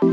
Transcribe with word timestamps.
Hi 0.00 0.10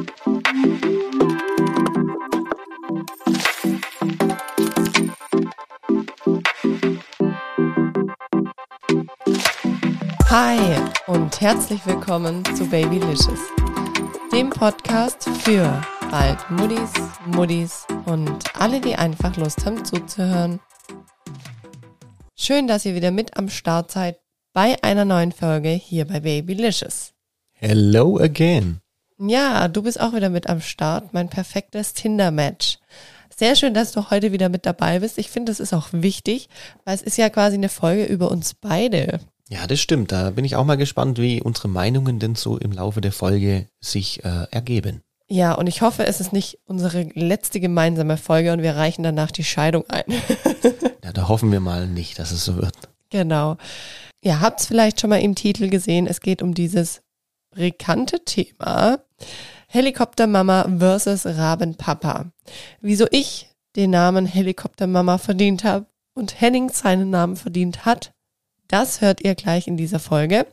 und 11.05 11.39
herzlich 11.39 11.85
willkommen 11.85 12.43
zu 12.55 12.67
Babylicious, 12.67 13.39
dem 14.33 14.49
Podcast 14.49 15.29
für 15.43 15.83
bald 16.09 16.49
Muddis, 16.49 16.91
Muddis 17.27 17.85
und 18.05 18.43
alle, 18.59 18.81
die 18.81 18.95
einfach 18.95 19.37
Lust 19.37 19.67
haben 19.67 19.85
zuzuhören. 19.85 20.59
Schön, 22.35 22.65
dass 22.67 22.85
ihr 22.85 22.95
wieder 22.95 23.11
mit 23.11 23.37
am 23.37 23.49
Start 23.49 23.91
seid 23.91 24.19
bei 24.51 24.81
einer 24.81 25.05
neuen 25.05 25.31
Folge 25.31 25.69
hier 25.69 26.05
bei 26.05 26.21
Babylicious. 26.21 27.13
Hello 27.53 28.17
again. 28.17 28.81
Ja, 29.17 29.67
du 29.69 29.81
bist 29.81 29.99
auch 29.99 30.13
wieder 30.13 30.29
mit 30.29 30.49
am 30.49 30.59
Start, 30.59 31.13
mein 31.13 31.29
perfektes 31.29 31.93
Tinder-Match. 31.93 32.79
Sehr 33.37 33.55
schön, 33.55 33.73
dass 33.73 33.91
du 33.91 34.09
heute 34.09 34.31
wieder 34.31 34.49
mit 34.49 34.65
dabei 34.65 34.99
bist. 34.99 35.17
Ich 35.17 35.29
finde, 35.29 35.51
das 35.51 35.59
ist 35.59 35.73
auch 35.73 35.87
wichtig, 35.91 36.49
weil 36.83 36.95
es 36.95 37.01
ist 37.01 37.17
ja 37.17 37.29
quasi 37.29 37.55
eine 37.55 37.69
Folge 37.69 38.05
über 38.05 38.31
uns 38.31 38.53
beide. 38.53 39.19
Ja, 39.49 39.67
das 39.67 39.79
stimmt. 39.79 40.11
Da 40.11 40.31
bin 40.31 40.43
ich 40.43 40.55
auch 40.55 40.65
mal 40.65 40.75
gespannt, 40.75 41.17
wie 41.17 41.41
unsere 41.41 41.67
Meinungen 41.67 42.19
denn 42.19 42.35
so 42.35 42.57
im 42.57 42.71
Laufe 42.71 43.01
der 43.01 43.11
Folge 43.11 43.67
sich 43.79 44.23
äh, 44.25 44.47
ergeben. 44.51 45.01
Ja, 45.27 45.53
und 45.53 45.67
ich 45.67 45.81
hoffe, 45.81 46.05
es 46.05 46.19
ist 46.19 46.33
nicht 46.33 46.59
unsere 46.65 47.03
letzte 47.13 47.59
gemeinsame 47.59 48.17
Folge 48.17 48.53
und 48.53 48.61
wir 48.61 48.75
reichen 48.75 49.03
danach 49.03 49.31
die 49.31 49.43
Scheidung 49.43 49.85
ein. 49.89 50.05
ja, 51.03 51.13
da 51.13 51.27
hoffen 51.27 51.51
wir 51.51 51.59
mal 51.59 51.87
nicht, 51.87 52.19
dass 52.19 52.31
es 52.31 52.45
so 52.45 52.57
wird. 52.57 52.75
Genau. 53.09 53.57
Ihr 54.21 54.41
habt 54.41 54.59
es 54.59 54.67
vielleicht 54.67 54.99
schon 54.99 55.09
mal 55.09 55.21
im 55.21 55.35
Titel 55.35 55.69
gesehen. 55.69 56.05
Es 56.05 56.21
geht 56.21 56.41
um 56.41 56.53
dieses 56.53 57.01
bekannte 57.51 58.23
Thema 58.23 58.99
Helikoptermama 59.67 60.67
versus 60.77 61.25
Rabenpapa. 61.25 62.31
Wieso 62.81 63.07
ich 63.11 63.49
den 63.75 63.91
Namen 63.91 64.25
Helikoptermama 64.25 65.17
verdient 65.17 65.63
habe 65.63 65.87
und 66.13 66.39
Henning 66.39 66.69
seinen 66.69 67.09
Namen 67.09 67.35
verdient 67.35 67.85
hat, 67.85 68.13
das 68.67 69.01
hört 69.01 69.21
ihr 69.21 69.35
gleich 69.35 69.67
in 69.67 69.77
dieser 69.77 69.99
Folge. 69.99 70.47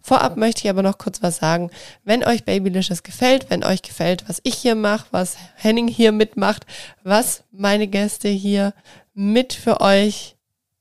Vorab 0.00 0.36
möchte 0.36 0.62
ich 0.64 0.70
aber 0.70 0.82
noch 0.82 0.98
kurz 0.98 1.22
was 1.22 1.36
sagen. 1.36 1.70
Wenn 2.02 2.24
euch 2.24 2.44
Babylicious 2.44 3.04
gefällt, 3.04 3.50
wenn 3.50 3.62
euch 3.64 3.82
gefällt, 3.82 4.28
was 4.28 4.40
ich 4.42 4.54
hier 4.54 4.74
mache, 4.74 5.06
was 5.12 5.36
Henning 5.54 5.86
hier 5.86 6.10
mitmacht, 6.10 6.66
was 7.04 7.44
meine 7.52 7.86
Gäste 7.86 8.28
hier 8.28 8.74
mit 9.14 9.52
für 9.52 9.80
euch 9.80 10.36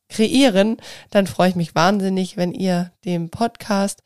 kreieren, 0.10 0.78
dann 1.12 1.28
freue 1.28 1.50
ich 1.50 1.56
mich 1.56 1.76
wahnsinnig, 1.76 2.36
wenn 2.36 2.52
ihr 2.52 2.92
dem 3.06 3.30
Podcast 3.30 4.02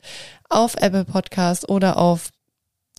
auf 0.48 0.76
Apple 0.76 1.04
Podcast 1.04 1.68
oder 1.68 1.96
auf 1.96 2.30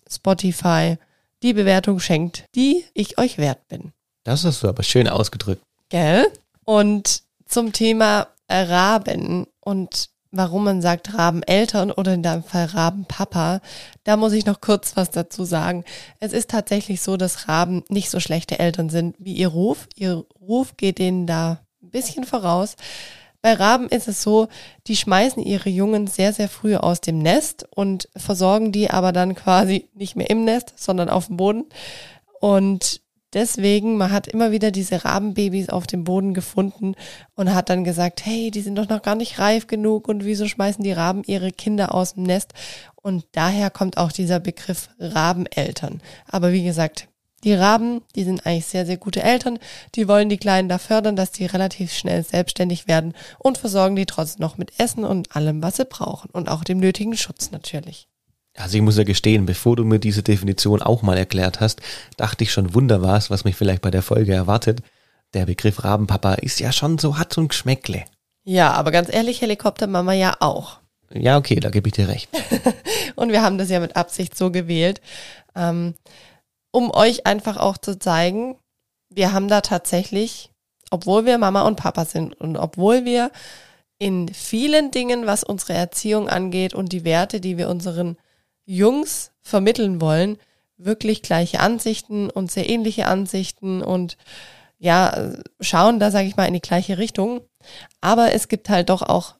Spotify 0.08 0.96
die 1.42 1.52
Bewertung 1.52 2.00
schenkt, 2.00 2.44
die 2.54 2.84
ich 2.94 3.18
euch 3.18 3.38
wert 3.38 3.68
bin. 3.68 3.92
Das 4.24 4.44
hast 4.44 4.62
du 4.62 4.68
aber 4.68 4.82
schön 4.82 5.08
ausgedrückt. 5.08 5.62
Gell? 5.88 6.26
Und 6.64 7.22
zum 7.46 7.72
Thema 7.72 8.28
Raben 8.50 9.46
und 9.60 10.10
warum 10.30 10.64
man 10.64 10.82
sagt 10.82 11.14
Rabeneltern 11.14 11.90
oder 11.90 12.14
in 12.14 12.22
deinem 12.22 12.42
Fall 12.42 12.66
Rabenpapa, 12.66 13.60
da 14.04 14.16
muss 14.16 14.32
ich 14.32 14.44
noch 14.44 14.60
kurz 14.60 14.96
was 14.96 15.10
dazu 15.10 15.44
sagen. 15.44 15.84
Es 16.20 16.32
ist 16.32 16.50
tatsächlich 16.50 17.00
so, 17.00 17.16
dass 17.16 17.48
Raben 17.48 17.84
nicht 17.88 18.10
so 18.10 18.20
schlechte 18.20 18.58
Eltern 18.58 18.90
sind 18.90 19.16
wie 19.18 19.34
ihr 19.34 19.48
Ruf. 19.48 19.88
Ihr 19.96 20.24
Ruf 20.40 20.76
geht 20.76 20.98
denen 20.98 21.26
da 21.26 21.60
ein 21.82 21.90
bisschen 21.90 22.24
voraus. 22.24 22.76
Bei 23.40 23.54
Raben 23.54 23.88
ist 23.88 24.08
es 24.08 24.22
so, 24.22 24.48
die 24.88 24.96
schmeißen 24.96 25.42
ihre 25.42 25.70
Jungen 25.70 26.08
sehr, 26.08 26.32
sehr 26.32 26.48
früh 26.48 26.74
aus 26.74 27.00
dem 27.00 27.18
Nest 27.18 27.66
und 27.70 28.08
versorgen 28.16 28.72
die 28.72 28.90
aber 28.90 29.12
dann 29.12 29.34
quasi 29.36 29.88
nicht 29.94 30.16
mehr 30.16 30.28
im 30.28 30.44
Nest, 30.44 30.74
sondern 30.76 31.08
auf 31.08 31.28
dem 31.28 31.36
Boden. 31.36 31.66
Und 32.40 33.00
deswegen, 33.32 33.96
man 33.96 34.10
hat 34.10 34.26
immer 34.26 34.50
wieder 34.50 34.72
diese 34.72 35.04
Rabenbabys 35.04 35.68
auf 35.68 35.86
dem 35.86 36.02
Boden 36.02 36.34
gefunden 36.34 36.94
und 37.36 37.54
hat 37.54 37.70
dann 37.70 37.84
gesagt, 37.84 38.26
hey, 38.26 38.50
die 38.50 38.60
sind 38.60 38.76
doch 38.76 38.88
noch 38.88 39.02
gar 39.02 39.14
nicht 39.14 39.38
reif 39.38 39.68
genug 39.68 40.08
und 40.08 40.24
wieso 40.24 40.48
schmeißen 40.48 40.82
die 40.82 40.92
Raben 40.92 41.22
ihre 41.24 41.52
Kinder 41.52 41.94
aus 41.94 42.14
dem 42.14 42.24
Nest? 42.24 42.54
Und 42.96 43.24
daher 43.32 43.70
kommt 43.70 43.98
auch 43.98 44.10
dieser 44.10 44.40
Begriff 44.40 44.88
Rabeneltern. 44.98 46.02
Aber 46.26 46.52
wie 46.52 46.64
gesagt, 46.64 47.08
die 47.44 47.54
Raben, 47.54 48.02
die 48.16 48.24
sind 48.24 48.44
eigentlich 48.46 48.66
sehr, 48.66 48.84
sehr 48.84 48.96
gute 48.96 49.22
Eltern. 49.22 49.58
Die 49.94 50.08
wollen 50.08 50.28
die 50.28 50.38
Kleinen 50.38 50.68
da 50.68 50.78
fördern, 50.78 51.16
dass 51.16 51.30
die 51.30 51.46
relativ 51.46 51.92
schnell 51.92 52.24
selbstständig 52.24 52.88
werden 52.88 53.14
und 53.38 53.58
versorgen 53.58 53.96
die 53.96 54.06
trotzdem 54.06 54.42
noch 54.42 54.58
mit 54.58 54.72
Essen 54.78 55.04
und 55.04 55.36
allem, 55.36 55.62
was 55.62 55.76
sie 55.76 55.84
brauchen 55.84 56.30
und 56.30 56.48
auch 56.48 56.64
dem 56.64 56.78
nötigen 56.78 57.16
Schutz 57.16 57.50
natürlich. 57.50 58.08
Also 58.56 58.76
ich 58.76 58.82
muss 58.82 58.98
ja 58.98 59.04
gestehen, 59.04 59.46
bevor 59.46 59.76
du 59.76 59.84
mir 59.84 60.00
diese 60.00 60.24
Definition 60.24 60.82
auch 60.82 61.02
mal 61.02 61.16
erklärt 61.16 61.60
hast, 61.60 61.80
dachte 62.16 62.42
ich 62.42 62.52
schon 62.52 62.74
wunder 62.74 63.02
was, 63.02 63.30
was 63.30 63.44
mich 63.44 63.54
vielleicht 63.54 63.82
bei 63.82 63.92
der 63.92 64.02
Folge 64.02 64.34
erwartet. 64.34 64.80
Der 65.32 65.46
Begriff 65.46 65.84
Rabenpapa 65.84 66.34
ist 66.34 66.58
ja 66.58 66.72
schon 66.72 66.98
so, 66.98 67.18
hat 67.18 67.32
so 67.32 67.40
ein 67.40 67.48
Geschmäckle. 67.48 68.04
Ja, 68.44 68.72
aber 68.72 68.90
ganz 68.90 69.12
ehrlich, 69.12 69.42
Helikoptermama 69.42 70.14
ja 70.14 70.36
auch. 70.40 70.78
Ja, 71.12 71.36
okay, 71.36 71.56
da 71.56 71.70
gebe 71.70 71.88
ich 71.88 71.94
dir 71.94 72.08
recht. 72.08 72.28
und 73.14 73.30
wir 73.30 73.42
haben 73.42 73.58
das 73.58 73.70
ja 73.70 73.78
mit 73.78 73.96
Absicht 73.96 74.36
so 74.36 74.50
gewählt, 74.50 75.00
ähm, 75.54 75.94
um 76.70 76.90
euch 76.90 77.26
einfach 77.26 77.56
auch 77.56 77.78
zu 77.78 77.98
zeigen, 77.98 78.56
wir 79.10 79.32
haben 79.32 79.48
da 79.48 79.60
tatsächlich, 79.60 80.50
obwohl 80.90 81.24
wir 81.24 81.38
Mama 81.38 81.62
und 81.62 81.76
Papa 81.76 82.04
sind 82.04 82.34
und 82.40 82.56
obwohl 82.56 83.04
wir 83.04 83.30
in 83.98 84.28
vielen 84.28 84.90
Dingen, 84.90 85.26
was 85.26 85.42
unsere 85.42 85.72
Erziehung 85.72 86.28
angeht 86.28 86.74
und 86.74 86.92
die 86.92 87.04
Werte, 87.04 87.40
die 87.40 87.58
wir 87.58 87.68
unseren 87.68 88.16
Jungs 88.64 89.32
vermitteln 89.40 90.00
wollen, 90.00 90.38
wirklich 90.76 91.22
gleiche 91.22 91.60
Ansichten 91.60 92.30
und 92.30 92.50
sehr 92.50 92.68
ähnliche 92.68 93.06
Ansichten 93.06 93.82
und 93.82 94.16
ja, 94.78 95.32
schauen 95.60 95.98
da, 95.98 96.12
sage 96.12 96.28
ich 96.28 96.36
mal, 96.36 96.46
in 96.46 96.54
die 96.54 96.60
gleiche 96.60 96.98
Richtung. 96.98 97.40
Aber 98.00 98.32
es 98.32 98.46
gibt 98.46 98.68
halt 98.68 98.90
doch 98.90 99.02
auch 99.02 99.34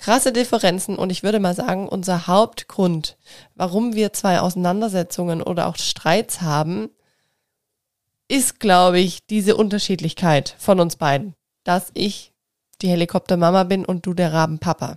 krasse 0.00 0.32
Differenzen 0.32 0.96
und 0.96 1.10
ich 1.10 1.22
würde 1.22 1.40
mal 1.40 1.54
sagen, 1.54 1.88
unser 1.88 2.26
Hauptgrund, 2.26 3.16
warum 3.54 3.94
wir 3.94 4.12
zwei 4.12 4.40
Auseinandersetzungen 4.40 5.42
oder 5.42 5.66
auch 5.66 5.76
Streits 5.76 6.40
haben, 6.40 6.88
ist, 8.26 8.60
glaube 8.60 8.98
ich, 8.98 9.26
diese 9.26 9.56
Unterschiedlichkeit 9.56 10.54
von 10.58 10.80
uns 10.80 10.96
beiden. 10.96 11.34
Dass 11.64 11.90
ich 11.94 12.32
die 12.80 12.88
Helikoptermama 12.88 13.64
bin 13.64 13.84
und 13.84 14.06
du 14.06 14.14
der 14.14 14.32
Rabenpapa. 14.32 14.96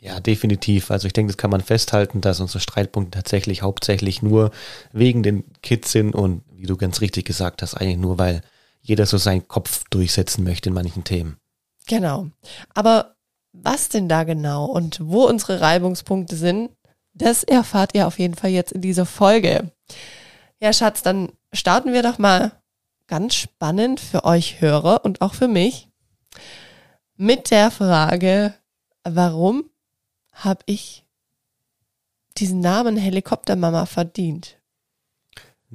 Ja, 0.00 0.20
definitiv. 0.20 0.90
Also 0.90 1.06
ich 1.06 1.12
denke, 1.12 1.32
das 1.32 1.36
kann 1.36 1.50
man 1.50 1.60
festhalten, 1.60 2.20
dass 2.20 2.40
unsere 2.40 2.60
Streitpunkte 2.60 3.18
tatsächlich 3.18 3.62
hauptsächlich 3.62 4.22
nur 4.22 4.50
wegen 4.92 5.22
den 5.22 5.44
Kids 5.62 5.92
sind 5.92 6.14
und 6.14 6.42
wie 6.52 6.66
du 6.66 6.76
ganz 6.76 7.00
richtig 7.00 7.26
gesagt 7.26 7.60
hast, 7.62 7.74
eigentlich 7.74 7.98
nur, 7.98 8.18
weil 8.18 8.42
jeder 8.80 9.06
so 9.06 9.18
seinen 9.18 9.48
Kopf 9.48 9.84
durchsetzen 9.90 10.44
möchte 10.44 10.70
in 10.70 10.74
manchen 10.74 11.04
Themen. 11.04 11.36
Genau. 11.86 12.28
Aber 12.74 13.13
was 13.54 13.88
denn 13.88 14.08
da 14.08 14.24
genau 14.24 14.66
und 14.66 14.98
wo 15.00 15.24
unsere 15.26 15.60
Reibungspunkte 15.60 16.36
sind, 16.36 16.70
das 17.14 17.44
erfahrt 17.44 17.94
ihr 17.94 18.06
auf 18.06 18.18
jeden 18.18 18.34
Fall 18.34 18.50
jetzt 18.50 18.72
in 18.72 18.80
dieser 18.80 19.06
Folge. 19.06 19.70
Ja, 20.60 20.72
Schatz, 20.72 21.02
dann 21.02 21.30
starten 21.52 21.92
wir 21.92 22.02
doch 22.02 22.18
mal 22.18 22.52
ganz 23.06 23.34
spannend 23.34 24.00
für 24.00 24.24
euch 24.24 24.60
Hörer 24.60 25.04
und 25.04 25.20
auch 25.20 25.34
für 25.34 25.48
mich 25.48 25.88
mit 27.16 27.50
der 27.50 27.70
Frage, 27.70 28.54
warum 29.04 29.70
habe 30.32 30.62
ich 30.66 31.06
diesen 32.36 32.60
Namen 32.60 32.96
Helikoptermama 32.96 33.86
verdient? 33.86 34.58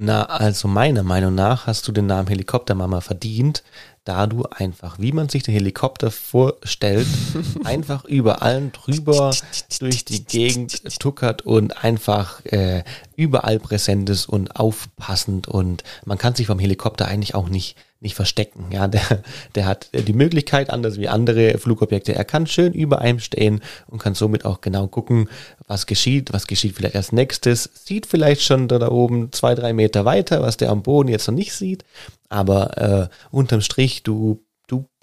Na, 0.02 0.24
also 0.24 0.70
meiner 0.70 1.04
Meinung 1.04 1.36
nach 1.36 1.68
hast 1.68 1.86
du 1.86 1.92
den 1.92 2.06
Namen 2.06 2.30
Helikoptermama 2.30 3.02
verdient, 3.02 3.64
da 4.06 4.28
du 4.28 4.44
einfach, 4.44 4.98
wie 4.98 5.12
man 5.12 5.28
sich 5.28 5.44
den 5.44 5.54
Helikopter 5.54 6.10
vorstellt, 6.10 7.06
einfach 7.66 8.06
überall 8.06 8.72
drüber 8.72 9.36
durch 9.82 10.06
die 10.06 10.24
Gegend 10.24 10.98
tuckert 11.02 11.42
und 11.42 11.84
einfach 11.84 12.46
äh, 12.46 12.86
überall 13.18 13.59
präsent 13.59 14.09
ist 14.09 14.29
und 14.29 14.56
aufpassend 14.56 15.50
und 15.50 15.84
man 16.06 16.18
kann 16.18 16.34
sich 16.34 16.47
vom 16.47 16.59
Helikopter 16.59 17.06
eigentlich 17.09 17.35
auch 17.35 17.50
nicht 17.50 17.76
nicht 18.01 18.16
verstecken. 18.16 18.67
Ja, 18.72 18.87
der, 18.87 19.23
der 19.55 19.66
hat 19.66 19.90
die 19.93 20.13
Möglichkeit, 20.13 20.69
anders 20.69 20.97
wie 20.97 21.09
andere 21.09 21.57
Flugobjekte, 21.57 22.16
er 22.16 22.25
kann 22.25 22.47
schön 22.47 22.73
über 22.73 22.99
einem 22.99 23.19
stehen 23.19 23.61
und 23.87 23.99
kann 23.99 24.16
somit 24.16 24.46
auch 24.46 24.61
genau 24.61 24.87
gucken, 24.87 25.29
was 25.67 25.85
geschieht, 25.85 26.31
was 26.34 26.47
geschieht 26.47 26.75
vielleicht 26.75 26.96
als 26.96 27.11
nächstes, 27.11 27.69
sieht 27.73 28.05
vielleicht 28.05 28.41
schon 28.41 28.67
da, 28.67 28.79
da 28.79 28.90
oben 28.90 29.31
zwei, 29.31 29.55
drei 29.55 29.73
Meter 29.73 30.05
weiter, 30.05 30.41
was 30.41 30.57
der 30.57 30.69
am 30.69 30.84
Boden 30.84 31.09
jetzt 31.09 31.28
noch 31.28 31.35
nicht 31.35 31.53
sieht, 31.53 31.84
aber 32.29 32.78
äh, 32.78 33.07
unterm 33.31 33.61
Strich, 33.61 34.03
du, 34.03 34.41
du 34.48 34.48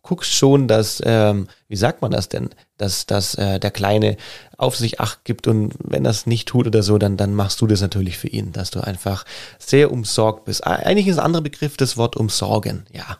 guckst 0.06 0.32
schon, 0.32 0.68
dass, 0.68 1.02
ähm, 1.04 1.48
wie 1.68 1.76
sagt 1.76 2.00
man 2.00 2.12
das 2.12 2.28
denn, 2.28 2.50
dass, 2.78 3.06
dass 3.06 3.34
äh, 3.34 3.58
der 3.58 3.72
Kleine 3.72 4.16
auf 4.56 4.76
sich 4.76 5.00
acht 5.00 5.24
gibt 5.24 5.48
und 5.48 5.74
wenn 5.78 6.04
das 6.04 6.26
nicht 6.26 6.46
tut 6.46 6.68
oder 6.68 6.82
so, 6.84 6.96
dann, 6.96 7.16
dann 7.16 7.34
machst 7.34 7.60
du 7.60 7.66
das 7.66 7.80
natürlich 7.80 8.16
für 8.16 8.28
ihn, 8.28 8.52
dass 8.52 8.70
du 8.70 8.80
einfach 8.80 9.24
sehr 9.58 9.90
umsorgt 9.90 10.44
bist. 10.44 10.64
Eigentlich 10.64 11.08
ist 11.08 11.18
ein 11.18 11.24
anderer 11.24 11.42
Begriff 11.42 11.76
das 11.76 11.96
Wort 11.96 12.16
umsorgen, 12.16 12.86
ja. 12.92 13.18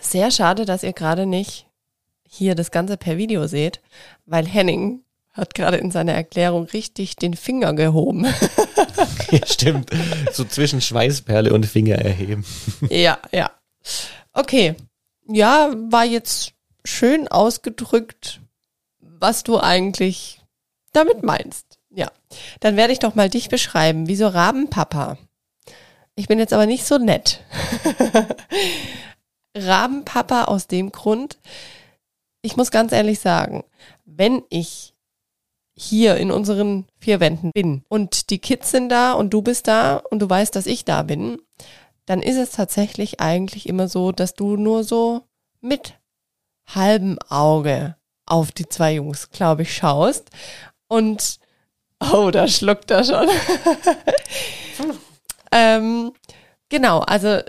Sehr 0.00 0.30
schade, 0.30 0.64
dass 0.64 0.84
ihr 0.84 0.92
gerade 0.92 1.26
nicht 1.26 1.66
hier 2.28 2.54
das 2.54 2.70
Ganze 2.70 2.96
per 2.96 3.16
Video 3.16 3.46
seht, 3.48 3.80
weil 4.24 4.46
Henning 4.46 5.00
hat 5.32 5.54
gerade 5.54 5.78
in 5.78 5.90
seiner 5.90 6.12
Erklärung 6.12 6.64
richtig 6.66 7.16
den 7.16 7.34
Finger 7.34 7.74
gehoben. 7.74 8.24
ja, 9.32 9.46
stimmt. 9.46 9.90
So 10.32 10.44
zwischen 10.44 10.80
Schweißperle 10.80 11.52
und 11.52 11.66
Finger 11.66 11.96
erheben. 11.96 12.44
ja, 12.88 13.18
ja. 13.32 13.50
Okay. 14.32 14.76
Ja, 15.26 15.72
war 15.74 16.04
jetzt 16.04 16.52
schön 16.84 17.28
ausgedrückt, 17.28 18.40
was 19.00 19.42
du 19.42 19.58
eigentlich 19.58 20.42
damit 20.92 21.22
meinst. 21.22 21.78
Ja. 21.90 22.10
Dann 22.60 22.76
werde 22.76 22.92
ich 22.92 22.98
doch 22.98 23.14
mal 23.14 23.30
dich 23.30 23.48
beschreiben. 23.48 24.08
Wieso 24.08 24.28
Rabenpapa? 24.28 25.18
Ich 26.16 26.28
bin 26.28 26.38
jetzt 26.38 26.52
aber 26.52 26.66
nicht 26.66 26.84
so 26.84 26.98
nett. 26.98 27.42
Rabenpapa 29.56 30.44
aus 30.44 30.66
dem 30.66 30.90
Grund, 30.92 31.38
ich 32.42 32.56
muss 32.56 32.70
ganz 32.70 32.92
ehrlich 32.92 33.20
sagen, 33.20 33.64
wenn 34.04 34.42
ich 34.50 34.94
hier 35.76 36.16
in 36.16 36.30
unseren 36.30 36.86
vier 36.98 37.18
Wänden 37.20 37.50
bin 37.52 37.84
und 37.88 38.30
die 38.30 38.38
Kids 38.38 38.70
sind 38.70 38.90
da 38.90 39.12
und 39.12 39.30
du 39.30 39.42
bist 39.42 39.66
da 39.66 39.96
und 39.96 40.20
du 40.20 40.28
weißt, 40.28 40.54
dass 40.54 40.66
ich 40.66 40.84
da 40.84 41.02
bin, 41.02 41.38
dann 42.06 42.22
ist 42.22 42.36
es 42.36 42.50
tatsächlich 42.52 43.20
eigentlich 43.20 43.68
immer 43.68 43.88
so, 43.88 44.12
dass 44.12 44.34
du 44.34 44.56
nur 44.56 44.84
so 44.84 45.22
mit 45.60 45.94
halbem 46.66 47.18
Auge 47.28 47.96
auf 48.26 48.52
die 48.52 48.68
zwei 48.68 48.94
Jungs, 48.94 49.30
glaube 49.30 49.62
ich, 49.62 49.74
schaust. 49.74 50.30
Und, 50.88 51.38
oh, 52.12 52.30
da 52.30 52.48
schluckt 52.48 52.90
er 52.90 53.04
schon. 53.04 53.28
ähm, 55.52 56.12
genau, 56.68 57.00
also 57.00 57.40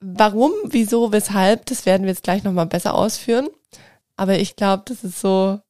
warum, 0.00 0.52
wieso, 0.64 1.12
weshalb, 1.12 1.66
das 1.66 1.86
werden 1.86 2.02
wir 2.04 2.10
jetzt 2.10 2.22
gleich 2.22 2.44
nochmal 2.44 2.66
besser 2.66 2.94
ausführen. 2.94 3.48
Aber 4.16 4.38
ich 4.38 4.56
glaube, 4.56 4.82
das 4.86 5.04
ist 5.04 5.20
so 5.20 5.60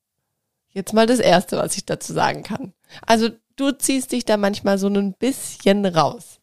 jetzt 0.71 0.95
mal 0.95 1.07
das 1.07 1.19
Erste, 1.19 1.57
was 1.59 1.77
ich 1.77 1.85
dazu 1.85 2.13
sagen 2.13 2.43
kann. 2.43 2.73
Also 3.07 3.31
du 3.57 3.73
ziehst 3.73 4.13
dich 4.13 4.25
da 4.25 4.37
manchmal 4.37 4.79
so 4.79 4.89
ein 4.89 5.13
bisschen 5.15 5.85
raus. 5.85 6.38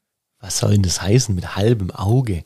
Was 0.46 0.60
soll 0.60 0.74
denn 0.74 0.84
das 0.84 1.02
heißen 1.02 1.34
mit 1.34 1.56
halbem 1.56 1.90
Auge? 1.90 2.46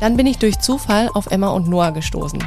Dann 0.00 0.16
bin 0.16 0.26
ich 0.26 0.38
durch 0.38 0.58
Zufall 0.58 1.10
auf 1.14 1.30
Emma 1.30 1.48
und 1.48 1.68
Noah 1.68 1.92
gestoßen. 1.92 2.42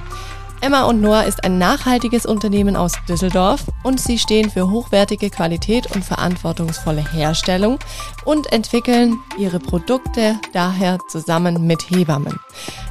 Emma 0.63 0.83
und 0.83 1.01
Noah 1.01 1.23
ist 1.23 1.43
ein 1.43 1.57
nachhaltiges 1.57 2.27
Unternehmen 2.27 2.75
aus 2.75 2.93
Düsseldorf 3.09 3.63
und 3.81 3.99
sie 3.99 4.19
stehen 4.19 4.51
für 4.51 4.69
hochwertige 4.69 5.31
Qualität 5.31 5.95
und 5.95 6.05
verantwortungsvolle 6.05 7.03
Herstellung 7.11 7.79
und 8.25 8.53
entwickeln 8.53 9.19
ihre 9.39 9.57
Produkte 9.57 10.39
daher 10.53 10.99
zusammen 11.09 11.65
mit 11.65 11.89
Hebammen. 11.89 12.39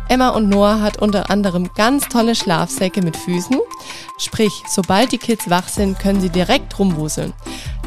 Emma 0.09 0.31
und 0.31 0.49
Noah 0.49 0.81
hat 0.81 1.01
unter 1.01 1.31
anderem 1.31 1.71
ganz 1.77 2.09
tolle 2.09 2.35
Schlafsäcke 2.35 3.03
mit 3.03 3.17
Füßen, 3.17 3.61
sprich, 4.19 4.65
sobald 4.67 5.13
die 5.13 5.19
Kids 5.19 5.49
wach 5.49 5.69
sind, 5.69 6.01
können 6.01 6.21
sie 6.21 6.31
direkt 6.31 6.77
rumwuseln. 6.77 7.33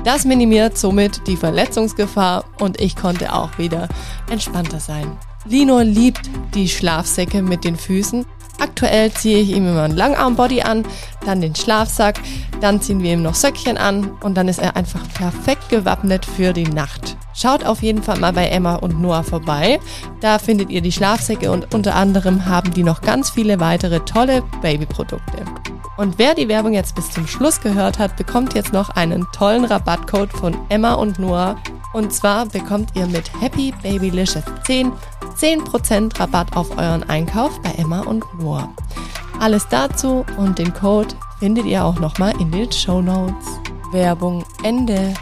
Das 0.05 0.23
minimiert 0.23 0.77
somit 0.77 1.27
die 1.27 1.35
Verletzungsgefahr 1.35 2.45
und 2.61 2.79
ich 2.79 2.95
konnte 2.95 3.33
auch 3.33 3.57
wieder 3.57 3.89
entspannter 4.29 4.79
sein. 4.79 5.17
Lino 5.45 5.79
liebt 5.81 6.29
die 6.55 6.69
Schlafsäcke 6.69 7.41
mit 7.41 7.63
den 7.63 7.75
Füßen 7.75 8.25
Aktuell 8.59 9.11
ziehe 9.11 9.39
ich 9.39 9.49
ihm 9.49 9.67
immer 9.67 9.83
einen 9.83 9.97
Langarmbody 9.97 10.61
an, 10.61 10.85
dann 11.25 11.41
den 11.41 11.55
Schlafsack, 11.55 12.19
dann 12.61 12.81
ziehen 12.81 13.01
wir 13.03 13.13
ihm 13.13 13.21
noch 13.21 13.35
Söckchen 13.35 13.77
an 13.77 14.11
und 14.21 14.35
dann 14.35 14.47
ist 14.47 14.59
er 14.59 14.75
einfach 14.75 15.01
perfekt 15.13 15.69
gewappnet 15.69 16.25
für 16.25 16.53
die 16.53 16.67
Nacht. 16.67 17.17
Schaut 17.33 17.65
auf 17.65 17.81
jeden 17.81 18.03
Fall 18.03 18.19
mal 18.19 18.33
bei 18.33 18.47
Emma 18.47 18.75
und 18.75 19.01
Noah 19.01 19.23
vorbei. 19.23 19.79
Da 20.21 20.39
findet 20.39 20.69
ihr 20.69 20.81
die 20.81 20.91
Schlafsäcke 20.91 21.51
und 21.51 21.73
unter 21.73 21.95
anderem 21.95 22.45
haben 22.45 22.73
die 22.73 22.83
noch 22.83 23.01
ganz 23.01 23.29
viele 23.29 23.59
weitere 23.59 23.99
tolle 24.01 24.43
Babyprodukte. 24.61 25.45
Und 25.97 26.17
wer 26.17 26.33
die 26.33 26.47
Werbung 26.47 26.73
jetzt 26.73 26.95
bis 26.95 27.11
zum 27.11 27.27
Schluss 27.27 27.61
gehört 27.61 27.99
hat, 27.99 28.17
bekommt 28.17 28.55
jetzt 28.55 28.73
noch 28.73 28.89
einen 28.89 29.27
tollen 29.31 29.65
Rabattcode 29.65 30.31
von 30.31 30.55
Emma 30.69 30.93
und 30.93 31.19
Noah. 31.19 31.55
Und 31.93 32.11
zwar 32.11 32.47
bekommt 32.47 32.89
ihr 32.95 33.05
mit 33.05 33.29
Happy 33.39 33.73
Babylicious 33.83 34.43
10 34.65 34.91
10% 35.37 36.19
Rabatt 36.19 36.55
auf 36.55 36.77
euren 36.77 37.03
Einkauf 37.09 37.61
bei 37.61 37.71
Emma 37.71 38.01
und 38.01 38.23
Noah. 38.39 38.69
Alles 39.39 39.67
dazu 39.67 40.25
und 40.37 40.59
den 40.59 40.73
Code 40.73 41.15
findet 41.39 41.65
ihr 41.65 41.83
auch 41.83 41.99
nochmal 41.99 42.33
in 42.39 42.51
den 42.51 42.71
Show 42.71 43.01
Notes. 43.01 43.59
Werbung 43.91 44.45
Ende. 44.63 45.13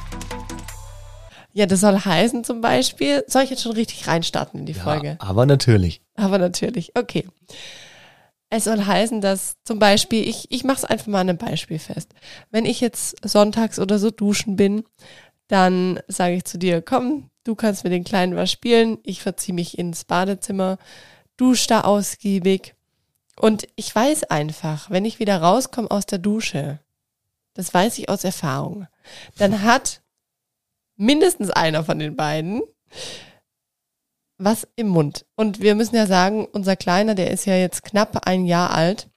Ja, 1.53 1.65
das 1.65 1.81
soll 1.81 1.97
heißen 1.99 2.43
zum 2.43 2.61
Beispiel, 2.61 3.23
soll 3.27 3.43
ich 3.43 3.49
jetzt 3.49 3.63
schon 3.63 3.73
richtig 3.73 4.07
reinstarten 4.07 4.59
in 4.61 4.65
die 4.65 4.73
Ja, 4.73 4.83
Folge? 4.83 5.17
aber 5.19 5.45
natürlich. 5.45 6.01
Aber 6.15 6.37
natürlich, 6.37 6.91
okay. 6.97 7.27
Es 8.49 8.65
soll 8.65 8.85
heißen, 8.85 9.21
dass 9.21 9.55
zum 9.63 9.79
Beispiel, 9.79 10.27
ich, 10.27 10.51
ich 10.51 10.63
mache 10.63 10.77
es 10.77 10.85
einfach 10.85 11.07
mal 11.07 11.21
an 11.21 11.29
einem 11.29 11.37
Beispiel 11.37 11.79
fest. 11.79 12.13
Wenn 12.49 12.65
ich 12.65 12.81
jetzt 12.81 13.15
sonntags 13.27 13.79
oder 13.79 13.97
so 13.97 14.11
duschen 14.11 14.55
bin, 14.57 14.83
dann 15.47 15.99
sage 16.07 16.35
ich 16.35 16.45
zu 16.45 16.57
dir, 16.57 16.81
komm, 16.81 17.29
du 17.43 17.55
kannst 17.55 17.83
mit 17.83 17.93
den 17.93 18.03
Kleinen 18.03 18.35
was 18.35 18.51
spielen, 18.51 18.97
ich 19.03 19.21
verziehe 19.21 19.55
mich 19.55 19.77
ins 19.77 20.03
Badezimmer, 20.05 20.77
dusche 21.37 21.67
da 21.67 21.81
ausgiebig. 21.81 22.75
Und 23.39 23.67
ich 23.75 23.93
weiß 23.93 24.25
einfach, 24.25 24.89
wenn 24.89 25.05
ich 25.05 25.19
wieder 25.19 25.41
rauskomme 25.41 25.89
aus 25.89 26.05
der 26.05 26.19
Dusche, 26.19 26.79
das 27.53 27.73
weiß 27.73 27.97
ich 27.99 28.09
aus 28.09 28.23
Erfahrung, 28.23 28.87
dann 29.37 29.63
hat 29.63 30.01
mindestens 31.01 31.49
einer 31.49 31.83
von 31.83 31.99
den 31.99 32.15
beiden 32.15 32.61
was 34.37 34.67
im 34.75 34.87
Mund. 34.87 35.25
Und 35.35 35.61
wir 35.61 35.75
müssen 35.75 35.95
ja 35.95 36.07
sagen, 36.07 36.47
unser 36.51 36.75
Kleiner, 36.75 37.13
der 37.13 37.29
ist 37.29 37.45
ja 37.45 37.55
jetzt 37.55 37.83
knapp 37.83 38.25
ein 38.25 38.45
Jahr 38.45 38.71
alt 38.71 39.07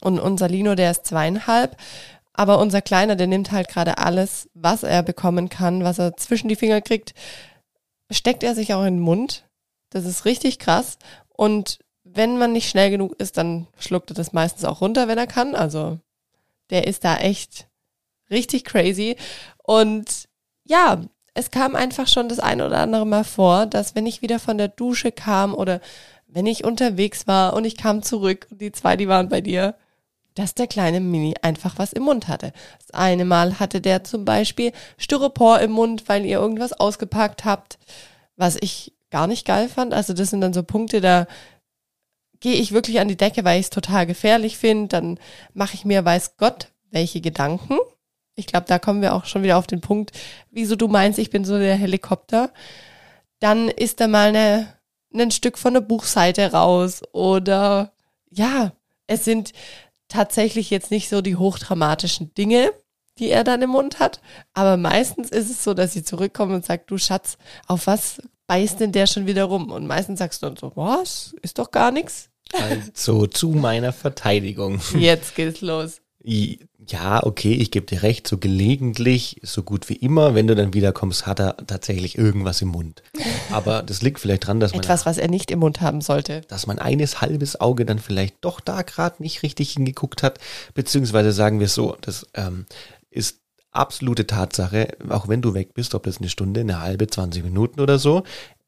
und 0.00 0.18
unser 0.18 0.48
Lino, 0.48 0.74
der 0.74 0.90
ist 0.90 1.06
zweieinhalb. 1.06 1.76
Aber 2.32 2.58
unser 2.58 2.82
Kleiner, 2.82 3.14
der 3.14 3.28
nimmt 3.28 3.52
halt 3.52 3.68
gerade 3.68 3.98
alles, 3.98 4.48
was 4.54 4.82
er 4.82 5.02
bekommen 5.02 5.48
kann, 5.48 5.84
was 5.84 5.98
er 5.98 6.16
zwischen 6.16 6.48
die 6.48 6.56
Finger 6.56 6.80
kriegt, 6.80 7.14
steckt 8.10 8.42
er 8.42 8.54
sich 8.54 8.74
auch 8.74 8.84
in 8.84 8.96
den 8.96 9.02
Mund. 9.02 9.44
Das 9.90 10.06
ist 10.06 10.24
richtig 10.24 10.58
krass. 10.58 10.98
Und 11.28 11.78
wenn 12.02 12.38
man 12.38 12.52
nicht 12.52 12.68
schnell 12.68 12.90
genug 12.90 13.14
ist, 13.20 13.36
dann 13.36 13.68
schluckt 13.78 14.10
er 14.10 14.14
das 14.14 14.32
meistens 14.32 14.64
auch 14.64 14.80
runter, 14.80 15.06
wenn 15.06 15.18
er 15.18 15.28
kann. 15.28 15.54
Also 15.54 16.00
der 16.70 16.86
ist 16.86 17.04
da 17.04 17.16
echt 17.18 17.68
richtig 18.30 18.64
crazy. 18.64 19.16
Und 19.62 20.28
ja, 20.64 21.00
es 21.34 21.50
kam 21.50 21.76
einfach 21.76 22.08
schon 22.08 22.28
das 22.28 22.38
eine 22.38 22.66
oder 22.66 22.78
andere 22.78 23.06
Mal 23.06 23.24
vor, 23.24 23.66
dass 23.66 23.94
wenn 23.94 24.06
ich 24.06 24.22
wieder 24.22 24.38
von 24.38 24.58
der 24.58 24.68
Dusche 24.68 25.12
kam 25.12 25.54
oder 25.54 25.80
wenn 26.26 26.46
ich 26.46 26.64
unterwegs 26.64 27.26
war 27.26 27.54
und 27.54 27.64
ich 27.64 27.76
kam 27.76 28.02
zurück 28.02 28.46
und 28.50 28.60
die 28.60 28.72
zwei, 28.72 28.96
die 28.96 29.08
waren 29.08 29.28
bei 29.28 29.40
dir, 29.40 29.74
dass 30.34 30.54
der 30.54 30.66
kleine 30.66 31.00
Mini 31.00 31.34
einfach 31.42 31.78
was 31.78 31.92
im 31.92 32.04
Mund 32.04 32.28
hatte. 32.28 32.52
Das 32.78 32.90
eine 32.98 33.24
Mal 33.24 33.60
hatte 33.60 33.80
der 33.80 34.04
zum 34.04 34.24
Beispiel 34.24 34.72
Styropor 34.96 35.60
im 35.60 35.72
Mund, 35.72 36.08
weil 36.08 36.24
ihr 36.24 36.38
irgendwas 36.38 36.72
ausgepackt 36.72 37.44
habt, 37.44 37.78
was 38.36 38.56
ich 38.60 38.94
gar 39.10 39.26
nicht 39.26 39.46
geil 39.46 39.68
fand. 39.68 39.92
Also 39.92 40.14
das 40.14 40.30
sind 40.30 40.40
dann 40.40 40.54
so 40.54 40.62
Punkte, 40.62 41.00
da 41.00 41.26
gehe 42.40 42.54
ich 42.54 42.72
wirklich 42.72 42.98
an 42.98 43.08
die 43.08 43.16
Decke, 43.16 43.44
weil 43.44 43.60
ich 43.60 43.66
es 43.66 43.70
total 43.70 44.06
gefährlich 44.06 44.56
finde. 44.56 44.88
Dann 44.88 45.18
mache 45.52 45.74
ich 45.74 45.84
mir, 45.84 46.04
weiß 46.04 46.36
Gott, 46.38 46.68
welche 46.90 47.20
Gedanken. 47.20 47.76
Ich 48.34 48.46
glaube, 48.46 48.66
da 48.66 48.78
kommen 48.78 49.02
wir 49.02 49.14
auch 49.14 49.26
schon 49.26 49.42
wieder 49.42 49.58
auf 49.58 49.66
den 49.66 49.80
Punkt, 49.80 50.12
wieso 50.50 50.76
du 50.76 50.88
meinst, 50.88 51.18
ich 51.18 51.30
bin 51.30 51.44
so 51.44 51.58
der 51.58 51.76
Helikopter. 51.76 52.50
Dann 53.40 53.68
ist 53.68 54.00
da 54.00 54.08
mal 54.08 54.28
eine, 54.28 54.74
ein 55.14 55.30
Stück 55.30 55.58
von 55.58 55.74
der 55.74 55.80
Buchseite 55.80 56.52
raus 56.52 57.02
oder 57.12 57.92
ja, 58.30 58.72
es 59.06 59.24
sind 59.24 59.52
tatsächlich 60.08 60.70
jetzt 60.70 60.90
nicht 60.90 61.08
so 61.08 61.20
die 61.20 61.36
hochdramatischen 61.36 62.34
Dinge, 62.34 62.72
die 63.18 63.30
er 63.30 63.44
dann 63.44 63.62
im 63.62 63.70
Mund 63.70 63.98
hat. 63.98 64.20
Aber 64.54 64.76
meistens 64.76 65.30
ist 65.30 65.50
es 65.50 65.64
so, 65.64 65.74
dass 65.74 65.92
sie 65.92 66.04
zurückkommen 66.04 66.54
und 66.54 66.64
sagt, 66.64 66.90
du 66.90 66.98
Schatz, 66.98 67.36
auf 67.66 67.86
was 67.86 68.22
beißt 68.46 68.80
denn 68.80 68.92
der 68.92 69.06
schon 69.06 69.26
wieder 69.26 69.44
rum? 69.44 69.70
Und 69.70 69.86
meistens 69.86 70.18
sagst 70.18 70.42
du 70.42 70.46
dann 70.46 70.56
so, 70.56 70.72
was? 70.74 71.34
Ist 71.42 71.58
doch 71.58 71.70
gar 71.70 71.90
nichts. 71.90 72.28
Also 72.52 73.26
zu 73.26 73.48
meiner 73.50 73.92
Verteidigung. 73.92 74.80
Jetzt 74.98 75.34
geht's 75.34 75.62
los. 75.62 76.01
Ja, 76.24 77.24
okay, 77.24 77.52
ich 77.52 77.70
gebe 77.70 77.86
dir 77.86 78.02
recht, 78.02 78.26
so 78.26 78.38
gelegentlich, 78.38 79.40
so 79.42 79.62
gut 79.62 79.88
wie 79.88 79.96
immer, 79.96 80.34
wenn 80.34 80.46
du 80.46 80.54
dann 80.54 80.74
wiederkommst, 80.74 81.26
hat 81.26 81.40
er 81.40 81.56
tatsächlich 81.66 82.18
irgendwas 82.18 82.60
im 82.62 82.68
Mund. 82.68 83.02
Aber 83.50 83.82
das 83.82 84.02
liegt 84.02 84.20
vielleicht 84.20 84.46
dran, 84.46 84.60
dass 84.60 84.72
man, 84.72 84.80
Etwas, 84.80 85.06
was 85.06 85.18
er 85.18 85.28
nicht 85.28 85.50
im 85.50 85.60
Mund 85.60 85.80
haben 85.80 86.00
sollte. 86.00 86.42
dass 86.48 86.66
man 86.66 86.78
eines 86.78 87.20
halbes 87.20 87.60
Auge 87.60 87.84
dann 87.84 87.98
vielleicht 87.98 88.36
doch 88.40 88.60
da 88.60 88.82
gerade 88.82 89.22
nicht 89.22 89.42
richtig 89.42 89.72
hingeguckt 89.72 90.22
hat, 90.22 90.38
beziehungsweise 90.74 91.32
sagen 91.32 91.60
wir 91.60 91.66
es 91.66 91.74
so, 91.74 91.96
das 92.00 92.26
ähm, 92.34 92.66
ist 93.10 93.38
absolute 93.72 94.26
Tatsache, 94.26 94.88
auch 95.08 95.28
wenn 95.28 95.42
du 95.42 95.54
weg 95.54 95.74
bist, 95.74 95.94
ob 95.94 96.04
das 96.04 96.18
eine 96.18 96.28
Stunde, 96.28 96.60
eine 96.60 96.80
halbe, 96.80 97.06
20 97.06 97.42
Minuten 97.42 97.80
oder 97.80 97.98
so. 97.98 98.22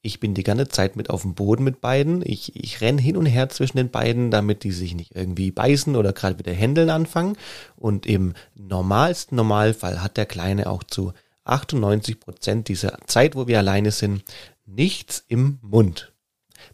Ich 0.06 0.20
bin 0.20 0.34
die 0.34 0.42
ganze 0.42 0.68
Zeit 0.68 0.96
mit 0.96 1.08
auf 1.08 1.22
dem 1.22 1.34
Boden 1.34 1.64
mit 1.64 1.80
beiden. 1.80 2.22
Ich, 2.26 2.54
ich 2.54 2.82
renn 2.82 2.98
hin 2.98 3.16
und 3.16 3.24
her 3.24 3.48
zwischen 3.48 3.78
den 3.78 3.88
beiden, 3.88 4.30
damit 4.30 4.62
die 4.62 4.70
sich 4.70 4.94
nicht 4.94 5.16
irgendwie 5.16 5.50
beißen 5.50 5.96
oder 5.96 6.12
gerade 6.12 6.38
wieder 6.38 6.52
händeln 6.52 6.90
anfangen. 6.90 7.38
Und 7.74 8.04
im 8.04 8.34
normalsten 8.54 9.36
Normalfall 9.36 10.02
hat 10.02 10.18
der 10.18 10.26
Kleine 10.26 10.68
auch 10.68 10.82
zu 10.82 11.14
98 11.44 12.20
Prozent 12.20 12.68
dieser 12.68 12.98
Zeit, 13.06 13.34
wo 13.34 13.46
wir 13.46 13.56
alleine 13.56 13.92
sind, 13.92 14.24
nichts 14.66 15.24
im 15.28 15.58
Mund. 15.62 16.12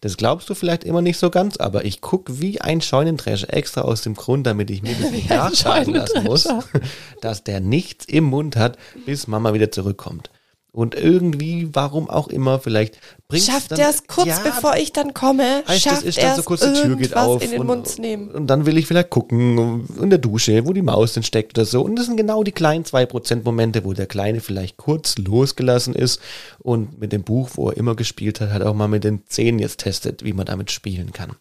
Das 0.00 0.16
glaubst 0.16 0.50
du 0.50 0.56
vielleicht 0.56 0.82
immer 0.82 1.00
nicht 1.00 1.18
so 1.18 1.30
ganz, 1.30 1.56
aber 1.56 1.84
ich 1.84 2.00
guck 2.00 2.40
wie 2.40 2.60
ein 2.60 2.80
Scheunendrescher 2.80 3.54
extra 3.54 3.82
aus 3.82 4.02
dem 4.02 4.16
Grund, 4.16 4.44
damit 4.44 4.70
ich 4.70 4.82
mir 4.82 4.96
das 5.00 5.10
nicht 5.12 5.30
nachschlagen 5.30 5.94
lassen 5.94 6.24
muss, 6.24 6.48
dass 7.20 7.44
der 7.44 7.60
nichts 7.60 8.06
im 8.06 8.24
Mund 8.24 8.56
hat, 8.56 8.76
bis 9.06 9.28
Mama 9.28 9.54
wieder 9.54 9.70
zurückkommt. 9.70 10.30
Und 10.72 10.94
irgendwie, 10.94 11.68
warum 11.72 12.08
auch 12.08 12.28
immer, 12.28 12.60
vielleicht 12.60 12.98
bringt 13.26 13.44
Schafft 13.44 13.72
er 13.72 13.90
es 13.90 14.06
kurz 14.06 14.28
ja, 14.28 14.38
bevor 14.38 14.76
ich 14.76 14.92
dann 14.92 15.14
komme? 15.14 15.64
Heißt, 15.66 15.82
schafft 15.82 16.04
ist 16.04 16.22
dann 16.22 16.36
so 16.36 16.42
kurz 16.44 16.60
die 16.60 16.80
Tür 16.80 16.96
geht 16.96 17.16
auf 17.16 17.42
in 17.42 17.50
den 17.50 17.60
und, 17.60 17.66
Mund 17.66 17.98
nehmen. 17.98 18.30
und 18.30 18.46
dann 18.46 18.66
will 18.66 18.78
ich 18.78 18.86
vielleicht 18.86 19.10
gucken 19.10 19.88
in 20.00 20.10
der 20.10 20.20
Dusche, 20.20 20.64
wo 20.66 20.72
die 20.72 20.82
Maus 20.82 21.14
denn 21.14 21.24
steckt 21.24 21.58
oder 21.58 21.64
so. 21.64 21.82
Und 21.82 21.96
das 21.96 22.06
sind 22.06 22.16
genau 22.16 22.44
die 22.44 22.52
kleinen 22.52 22.84
zwei 22.84 23.04
Prozent 23.04 23.44
Momente, 23.44 23.84
wo 23.84 23.94
der 23.94 24.06
Kleine 24.06 24.40
vielleicht 24.40 24.76
kurz 24.76 25.18
losgelassen 25.18 25.94
ist 25.94 26.20
und 26.60 27.00
mit 27.00 27.12
dem 27.12 27.24
Buch, 27.24 27.50
wo 27.54 27.70
er 27.70 27.76
immer 27.76 27.96
gespielt 27.96 28.40
hat, 28.40 28.50
hat 28.50 28.62
auch 28.62 28.74
mal 28.74 28.88
mit 28.88 29.02
den 29.02 29.26
Zähnen 29.26 29.58
jetzt 29.58 29.80
testet, 29.80 30.24
wie 30.24 30.32
man 30.32 30.46
damit 30.46 30.70
spielen 30.70 31.12
kann. 31.12 31.34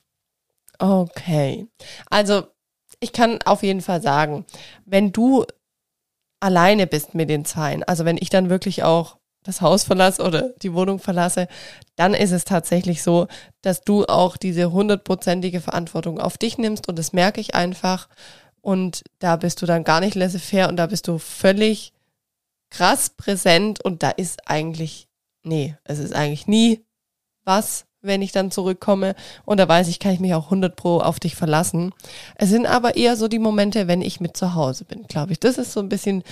Okay. 0.79 1.67
Also, 2.09 2.47
ich 2.99 3.13
kann 3.13 3.39
auf 3.45 3.61
jeden 3.61 3.81
Fall 3.81 4.01
sagen, 4.01 4.45
wenn 4.85 5.11
du 5.11 5.45
alleine 6.39 6.87
bist 6.87 7.13
mit 7.13 7.29
den 7.29 7.45
Zweien, 7.45 7.83
also 7.83 8.05
wenn 8.05 8.17
ich 8.17 8.29
dann 8.29 8.49
wirklich 8.49 8.83
auch 8.83 9.18
das 9.43 9.61
Haus 9.61 9.83
verlasse 9.83 10.21
oder 10.23 10.49
die 10.61 10.73
Wohnung 10.73 10.99
verlasse, 10.99 11.47
dann 11.95 12.13
ist 12.13 12.31
es 12.31 12.43
tatsächlich 12.43 13.01
so, 13.01 13.27
dass 13.61 13.81
du 13.81 14.05
auch 14.05 14.37
diese 14.37 14.71
hundertprozentige 14.71 15.61
Verantwortung 15.61 16.19
auf 16.19 16.37
dich 16.37 16.57
nimmst 16.57 16.87
und 16.87 16.99
das 16.99 17.13
merke 17.13 17.41
ich 17.41 17.55
einfach. 17.55 18.09
Und 18.61 19.03
da 19.19 19.37
bist 19.37 19.61
du 19.61 19.65
dann 19.65 19.83
gar 19.83 20.01
nicht 20.01 20.15
laissez-faire 20.15 20.67
und 20.67 20.75
da 20.75 20.87
bist 20.87 21.07
du 21.07 21.17
völlig 21.17 21.93
krass 22.69 23.09
präsent 23.09 23.83
und 23.83 24.03
da 24.03 24.09
ist 24.09 24.47
eigentlich, 24.47 25.07
nee, 25.43 25.75
es 25.85 25.99
ist 25.99 26.13
eigentlich 26.13 26.47
nie 26.47 26.83
was, 27.45 27.85
wenn 28.01 28.21
ich 28.21 28.31
dann 28.31 28.51
zurückkomme 28.51 29.15
und 29.45 29.57
da 29.57 29.67
weiß 29.67 29.87
ich, 29.87 29.99
kann 29.99 30.13
ich 30.13 30.19
mich 30.19 30.33
auch 30.33 30.45
100 30.45 30.75
pro 30.75 30.99
auf 30.99 31.19
dich 31.19 31.35
verlassen. 31.35 31.93
Es 32.35 32.49
sind 32.49 32.65
aber 32.65 32.95
eher 32.95 33.15
so 33.15 33.27
die 33.27 33.39
Momente, 33.39 33.87
wenn 33.87 34.01
ich 34.01 34.19
mit 34.19 34.37
zu 34.37 34.53
Hause 34.53 34.85
bin, 34.85 35.03
glaube 35.03 35.31
ich. 35.31 35.39
Das 35.39 35.57
ist 35.57 35.73
so 35.73 35.79
ein 35.79 35.89
bisschen 35.89 36.23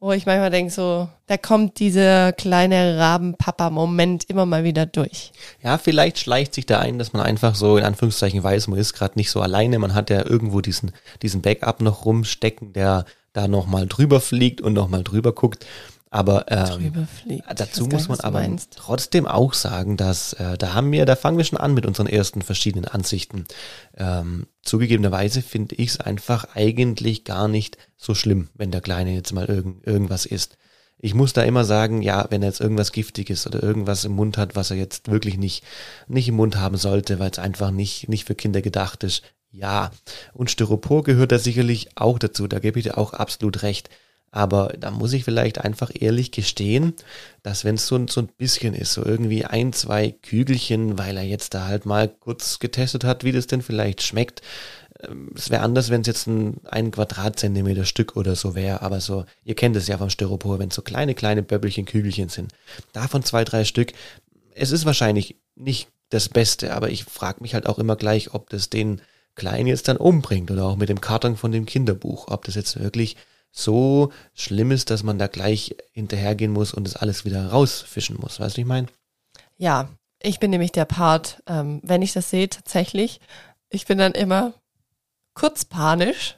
wo 0.00 0.12
ich 0.12 0.24
manchmal 0.24 0.50
denke, 0.50 0.72
so, 0.72 1.08
da 1.26 1.36
kommt 1.36 1.78
dieser 1.78 2.32
kleine 2.32 2.98
Rabenpapa-Moment 2.98 4.24
immer 4.24 4.46
mal 4.46 4.64
wieder 4.64 4.86
durch. 4.86 5.30
Ja, 5.62 5.76
vielleicht 5.76 6.18
schleicht 6.18 6.54
sich 6.54 6.64
da 6.64 6.78
ein, 6.78 6.98
dass 6.98 7.12
man 7.12 7.22
einfach 7.22 7.54
so 7.54 7.76
in 7.76 7.84
Anführungszeichen 7.84 8.42
weiß, 8.42 8.68
man 8.68 8.78
ist 8.78 8.94
gerade 8.94 9.18
nicht 9.18 9.30
so 9.30 9.42
alleine. 9.42 9.78
Man 9.78 9.94
hat 9.94 10.08
ja 10.08 10.24
irgendwo 10.24 10.62
diesen, 10.62 10.92
diesen 11.20 11.42
Backup 11.42 11.82
noch 11.82 12.06
rumstecken, 12.06 12.72
der 12.72 13.04
da 13.34 13.46
nochmal 13.46 13.86
drüber 13.86 14.20
fliegt 14.20 14.62
und 14.62 14.72
nochmal 14.72 15.04
drüber 15.04 15.32
guckt. 15.32 15.66
Aber 16.12 16.46
ähm, 16.48 17.06
dazu 17.54 17.86
muss 17.86 18.08
man 18.08 18.18
aber 18.18 18.40
meinst. 18.40 18.74
trotzdem 18.76 19.28
auch 19.28 19.54
sagen, 19.54 19.96
dass 19.96 20.32
äh, 20.32 20.58
da 20.58 20.74
haben 20.74 20.90
wir, 20.90 21.06
da 21.06 21.14
fangen 21.14 21.38
wir 21.38 21.44
schon 21.44 21.58
an 21.58 21.72
mit 21.72 21.86
unseren 21.86 22.08
ersten 22.08 22.42
verschiedenen 22.42 22.84
Ansichten. 22.86 23.44
Ähm, 23.96 24.48
zugegebenerweise 24.62 25.40
finde 25.40 25.76
ich 25.76 25.90
es 25.90 26.00
einfach 26.00 26.56
eigentlich 26.56 27.22
gar 27.22 27.46
nicht 27.46 27.78
so 27.96 28.16
schlimm, 28.16 28.48
wenn 28.54 28.72
der 28.72 28.80
Kleine 28.80 29.14
jetzt 29.14 29.32
mal 29.32 29.46
irgend, 29.46 29.86
irgendwas 29.86 30.26
isst. 30.26 30.58
Ich 30.98 31.14
muss 31.14 31.32
da 31.32 31.42
immer 31.42 31.64
sagen, 31.64 32.02
ja, 32.02 32.26
wenn 32.28 32.42
er 32.42 32.48
jetzt 32.48 32.60
irgendwas 32.60 32.90
Giftiges 32.90 33.46
oder 33.46 33.62
irgendwas 33.62 34.04
im 34.04 34.12
Mund 34.12 34.36
hat, 34.36 34.56
was 34.56 34.72
er 34.72 34.76
jetzt 34.76 35.10
wirklich 35.10 35.38
nicht, 35.38 35.64
nicht 36.08 36.28
im 36.28 36.34
Mund 36.34 36.56
haben 36.56 36.76
sollte, 36.76 37.20
weil 37.20 37.30
es 37.30 37.38
einfach 37.38 37.70
nicht, 37.70 38.08
nicht 38.08 38.26
für 38.26 38.34
Kinder 38.34 38.62
gedacht 38.62 39.04
ist, 39.04 39.22
ja. 39.52 39.92
Und 40.32 40.50
Styropor 40.50 41.04
gehört 41.04 41.32
da 41.32 41.38
sicherlich 41.38 41.90
auch 41.96 42.18
dazu, 42.18 42.48
da 42.48 42.58
gebe 42.58 42.80
ich 42.80 42.84
dir 42.84 42.98
auch 42.98 43.12
absolut 43.12 43.62
recht. 43.62 43.88
Aber 44.32 44.74
da 44.78 44.90
muss 44.90 45.12
ich 45.12 45.24
vielleicht 45.24 45.58
einfach 45.58 45.90
ehrlich 45.92 46.30
gestehen, 46.30 46.94
dass 47.42 47.64
wenn 47.64 47.74
es 47.74 47.86
so, 47.86 48.06
so 48.06 48.20
ein 48.20 48.28
bisschen 48.28 48.74
ist, 48.74 48.92
so 48.92 49.04
irgendwie 49.04 49.44
ein, 49.44 49.72
zwei 49.72 50.10
Kügelchen, 50.10 50.98
weil 50.98 51.16
er 51.16 51.24
jetzt 51.24 51.54
da 51.54 51.66
halt 51.66 51.84
mal 51.84 52.08
kurz 52.08 52.60
getestet 52.60 53.02
hat, 53.02 53.24
wie 53.24 53.32
das 53.32 53.48
denn 53.48 53.62
vielleicht 53.62 54.02
schmeckt. 54.02 54.42
Ähm, 55.02 55.32
es 55.34 55.50
wäre 55.50 55.62
anders, 55.62 55.90
wenn 55.90 56.02
es 56.02 56.06
jetzt 56.06 56.28
ein, 56.28 56.60
ein 56.64 56.92
Quadratzentimeter 56.92 57.84
Stück 57.84 58.16
oder 58.16 58.36
so 58.36 58.54
wäre, 58.54 58.82
aber 58.82 59.00
so, 59.00 59.24
ihr 59.44 59.56
kennt 59.56 59.74
es 59.76 59.88
ja 59.88 59.98
vom 59.98 60.10
Styropor, 60.10 60.60
wenn 60.60 60.68
es 60.68 60.76
so 60.76 60.82
kleine, 60.82 61.14
kleine 61.14 61.42
Böbbelchen, 61.42 61.84
Kügelchen 61.84 62.28
sind. 62.28 62.52
Davon 62.92 63.24
zwei, 63.24 63.44
drei 63.44 63.64
Stück. 63.64 63.92
Es 64.54 64.70
ist 64.70 64.84
wahrscheinlich 64.84 65.36
nicht 65.56 65.88
das 66.10 66.28
Beste, 66.28 66.74
aber 66.74 66.90
ich 66.90 67.04
frage 67.04 67.42
mich 67.42 67.54
halt 67.54 67.66
auch 67.66 67.78
immer 67.78 67.96
gleich, 67.96 68.32
ob 68.34 68.50
das 68.50 68.70
den 68.70 69.00
Kleinen 69.34 69.66
jetzt 69.66 69.88
dann 69.88 69.96
umbringt 69.96 70.50
oder 70.50 70.64
auch 70.64 70.76
mit 70.76 70.88
dem 70.88 71.00
Karton 71.00 71.36
von 71.36 71.52
dem 71.52 71.66
Kinderbuch, 71.66 72.28
ob 72.28 72.44
das 72.44 72.56
jetzt 72.56 72.78
wirklich 72.80 73.16
so 73.50 74.12
schlimm 74.34 74.70
ist, 74.70 74.90
dass 74.90 75.02
man 75.02 75.18
da 75.18 75.26
gleich 75.26 75.76
hinterhergehen 75.92 76.52
muss 76.52 76.72
und 76.72 76.84
das 76.84 76.96
alles 76.96 77.24
wieder 77.24 77.50
rausfischen 77.50 78.16
muss. 78.20 78.40
Weißt 78.40 78.56
du, 78.56 78.60
ich 78.60 78.66
meine? 78.66 78.86
Ja, 79.56 79.88
ich 80.22 80.38
bin 80.38 80.50
nämlich 80.50 80.72
der 80.72 80.84
Part, 80.84 81.42
ähm, 81.46 81.80
wenn 81.82 82.02
ich 82.02 82.12
das 82.12 82.30
sehe, 82.30 82.48
tatsächlich, 82.48 83.20
ich 83.70 83.86
bin 83.86 83.98
dann 83.98 84.12
immer 84.12 84.52
kurz 85.34 85.64
panisch 85.64 86.36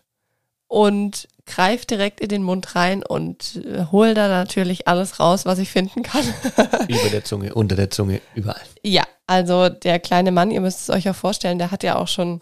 und 0.68 1.28
greife 1.44 1.86
direkt 1.86 2.20
in 2.20 2.28
den 2.28 2.42
Mund 2.42 2.76
rein 2.76 3.02
und 3.02 3.56
äh, 3.64 3.86
hole 3.90 4.14
da 4.14 4.28
natürlich 4.28 4.86
alles 4.88 5.18
raus, 5.18 5.44
was 5.44 5.58
ich 5.58 5.70
finden 5.70 6.02
kann. 6.02 6.24
Über 6.88 7.10
der 7.10 7.24
Zunge, 7.24 7.54
unter 7.54 7.76
der 7.76 7.90
Zunge, 7.90 8.20
überall. 8.34 8.62
Ja, 8.82 9.02
also 9.26 9.68
der 9.68 9.98
kleine 9.98 10.30
Mann, 10.30 10.50
ihr 10.50 10.60
müsst 10.60 10.82
es 10.82 10.90
euch 10.90 11.04
ja 11.04 11.12
vorstellen, 11.12 11.58
der 11.58 11.70
hat 11.70 11.82
ja 11.82 11.96
auch 11.96 12.08
schon 12.08 12.40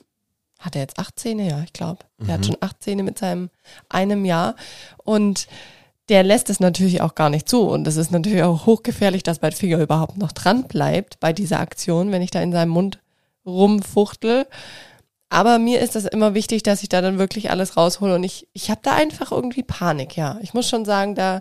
hat 0.61 0.77
er 0.77 0.83
jetzt 0.83 0.99
acht 0.99 1.19
Zähne? 1.19 1.49
Ja, 1.49 1.63
ich 1.65 1.73
glaube. 1.73 2.05
Mhm. 2.19 2.29
hat 2.29 2.47
schon 2.47 2.57
acht 2.61 2.83
Zähne 2.83 3.03
mit 3.03 3.19
seinem 3.19 3.51
einem 3.89 4.25
Jahr. 4.25 4.55
Und 4.99 5.49
der 6.09 6.23
lässt 6.23 6.51
es 6.51 6.61
natürlich 6.61 7.01
auch 7.01 7.15
gar 7.15 7.31
nicht 7.31 7.49
zu. 7.49 7.63
Und 7.63 7.87
es 7.87 7.97
ist 7.97 8.11
natürlich 8.11 8.43
auch 8.43 8.67
hochgefährlich, 8.67 9.23
dass 9.23 9.43
mein 9.43 9.53
Finger 9.53 9.79
überhaupt 9.79 10.19
noch 10.19 10.33
dran 10.33 10.65
bleibt 10.65 11.19
bei 11.21 11.33
dieser 11.33 11.61
Aktion, 11.61 12.13
wenn 12.13 12.23
ich 12.23 12.31
da 12.31 12.43
in 12.43 12.53
seinem 12.53 12.71
Mund 12.71 13.01
rumfuchtel. 13.47 14.47
Aber 15.31 15.59
mir 15.59 15.81
ist 15.81 15.95
das 15.95 16.05
immer 16.05 16.35
wichtig, 16.35 16.63
dass 16.63 16.83
ich 16.83 16.89
da 16.89 17.01
dann 17.01 17.19
wirklich 17.19 17.51
alles 17.51 17.77
raushole. 17.77 18.15
Und 18.15 18.25
ich, 18.25 18.49
ich 18.53 18.71
habe 18.71 18.81
da 18.83 18.95
einfach 18.95 19.33
irgendwie 19.33 19.63
Panik, 19.63 20.17
ja. 20.17 20.39
Ich 20.43 20.53
muss 20.53 20.69
schon 20.69 20.85
sagen, 20.85 21.15
da 21.15 21.41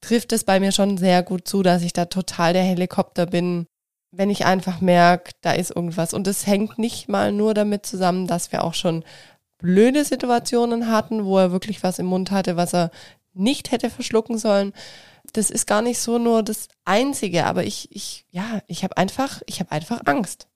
trifft 0.00 0.32
es 0.32 0.44
bei 0.44 0.58
mir 0.58 0.72
schon 0.72 0.98
sehr 0.98 1.22
gut 1.22 1.46
zu, 1.46 1.62
dass 1.62 1.82
ich 1.82 1.92
da 1.92 2.06
total 2.06 2.52
der 2.52 2.62
Helikopter 2.62 3.26
bin 3.26 3.66
wenn 4.16 4.30
ich 4.30 4.44
einfach 4.44 4.80
merke, 4.80 5.32
da 5.40 5.52
ist 5.52 5.74
irgendwas. 5.74 6.14
Und 6.14 6.26
es 6.26 6.46
hängt 6.46 6.78
nicht 6.78 7.08
mal 7.08 7.32
nur 7.32 7.54
damit 7.54 7.86
zusammen, 7.86 8.26
dass 8.26 8.52
wir 8.52 8.64
auch 8.64 8.74
schon 8.74 9.04
blöde 9.58 10.04
Situationen 10.04 10.90
hatten, 10.90 11.24
wo 11.24 11.38
er 11.38 11.52
wirklich 11.52 11.82
was 11.82 11.98
im 11.98 12.06
Mund 12.06 12.30
hatte, 12.30 12.56
was 12.56 12.74
er 12.74 12.90
nicht 13.32 13.72
hätte 13.72 13.90
verschlucken 13.90 14.38
sollen. 14.38 14.72
Das 15.32 15.50
ist 15.50 15.66
gar 15.66 15.82
nicht 15.82 15.98
so 15.98 16.18
nur 16.18 16.42
das 16.42 16.68
Einzige, 16.84 17.46
aber 17.46 17.64
ich, 17.64 17.88
ich, 17.90 18.26
ja, 18.30 18.60
ich 18.66 18.84
habe 18.84 18.96
einfach, 18.96 19.42
ich 19.46 19.60
habe 19.60 19.72
einfach 19.72 20.00
Angst. 20.04 20.46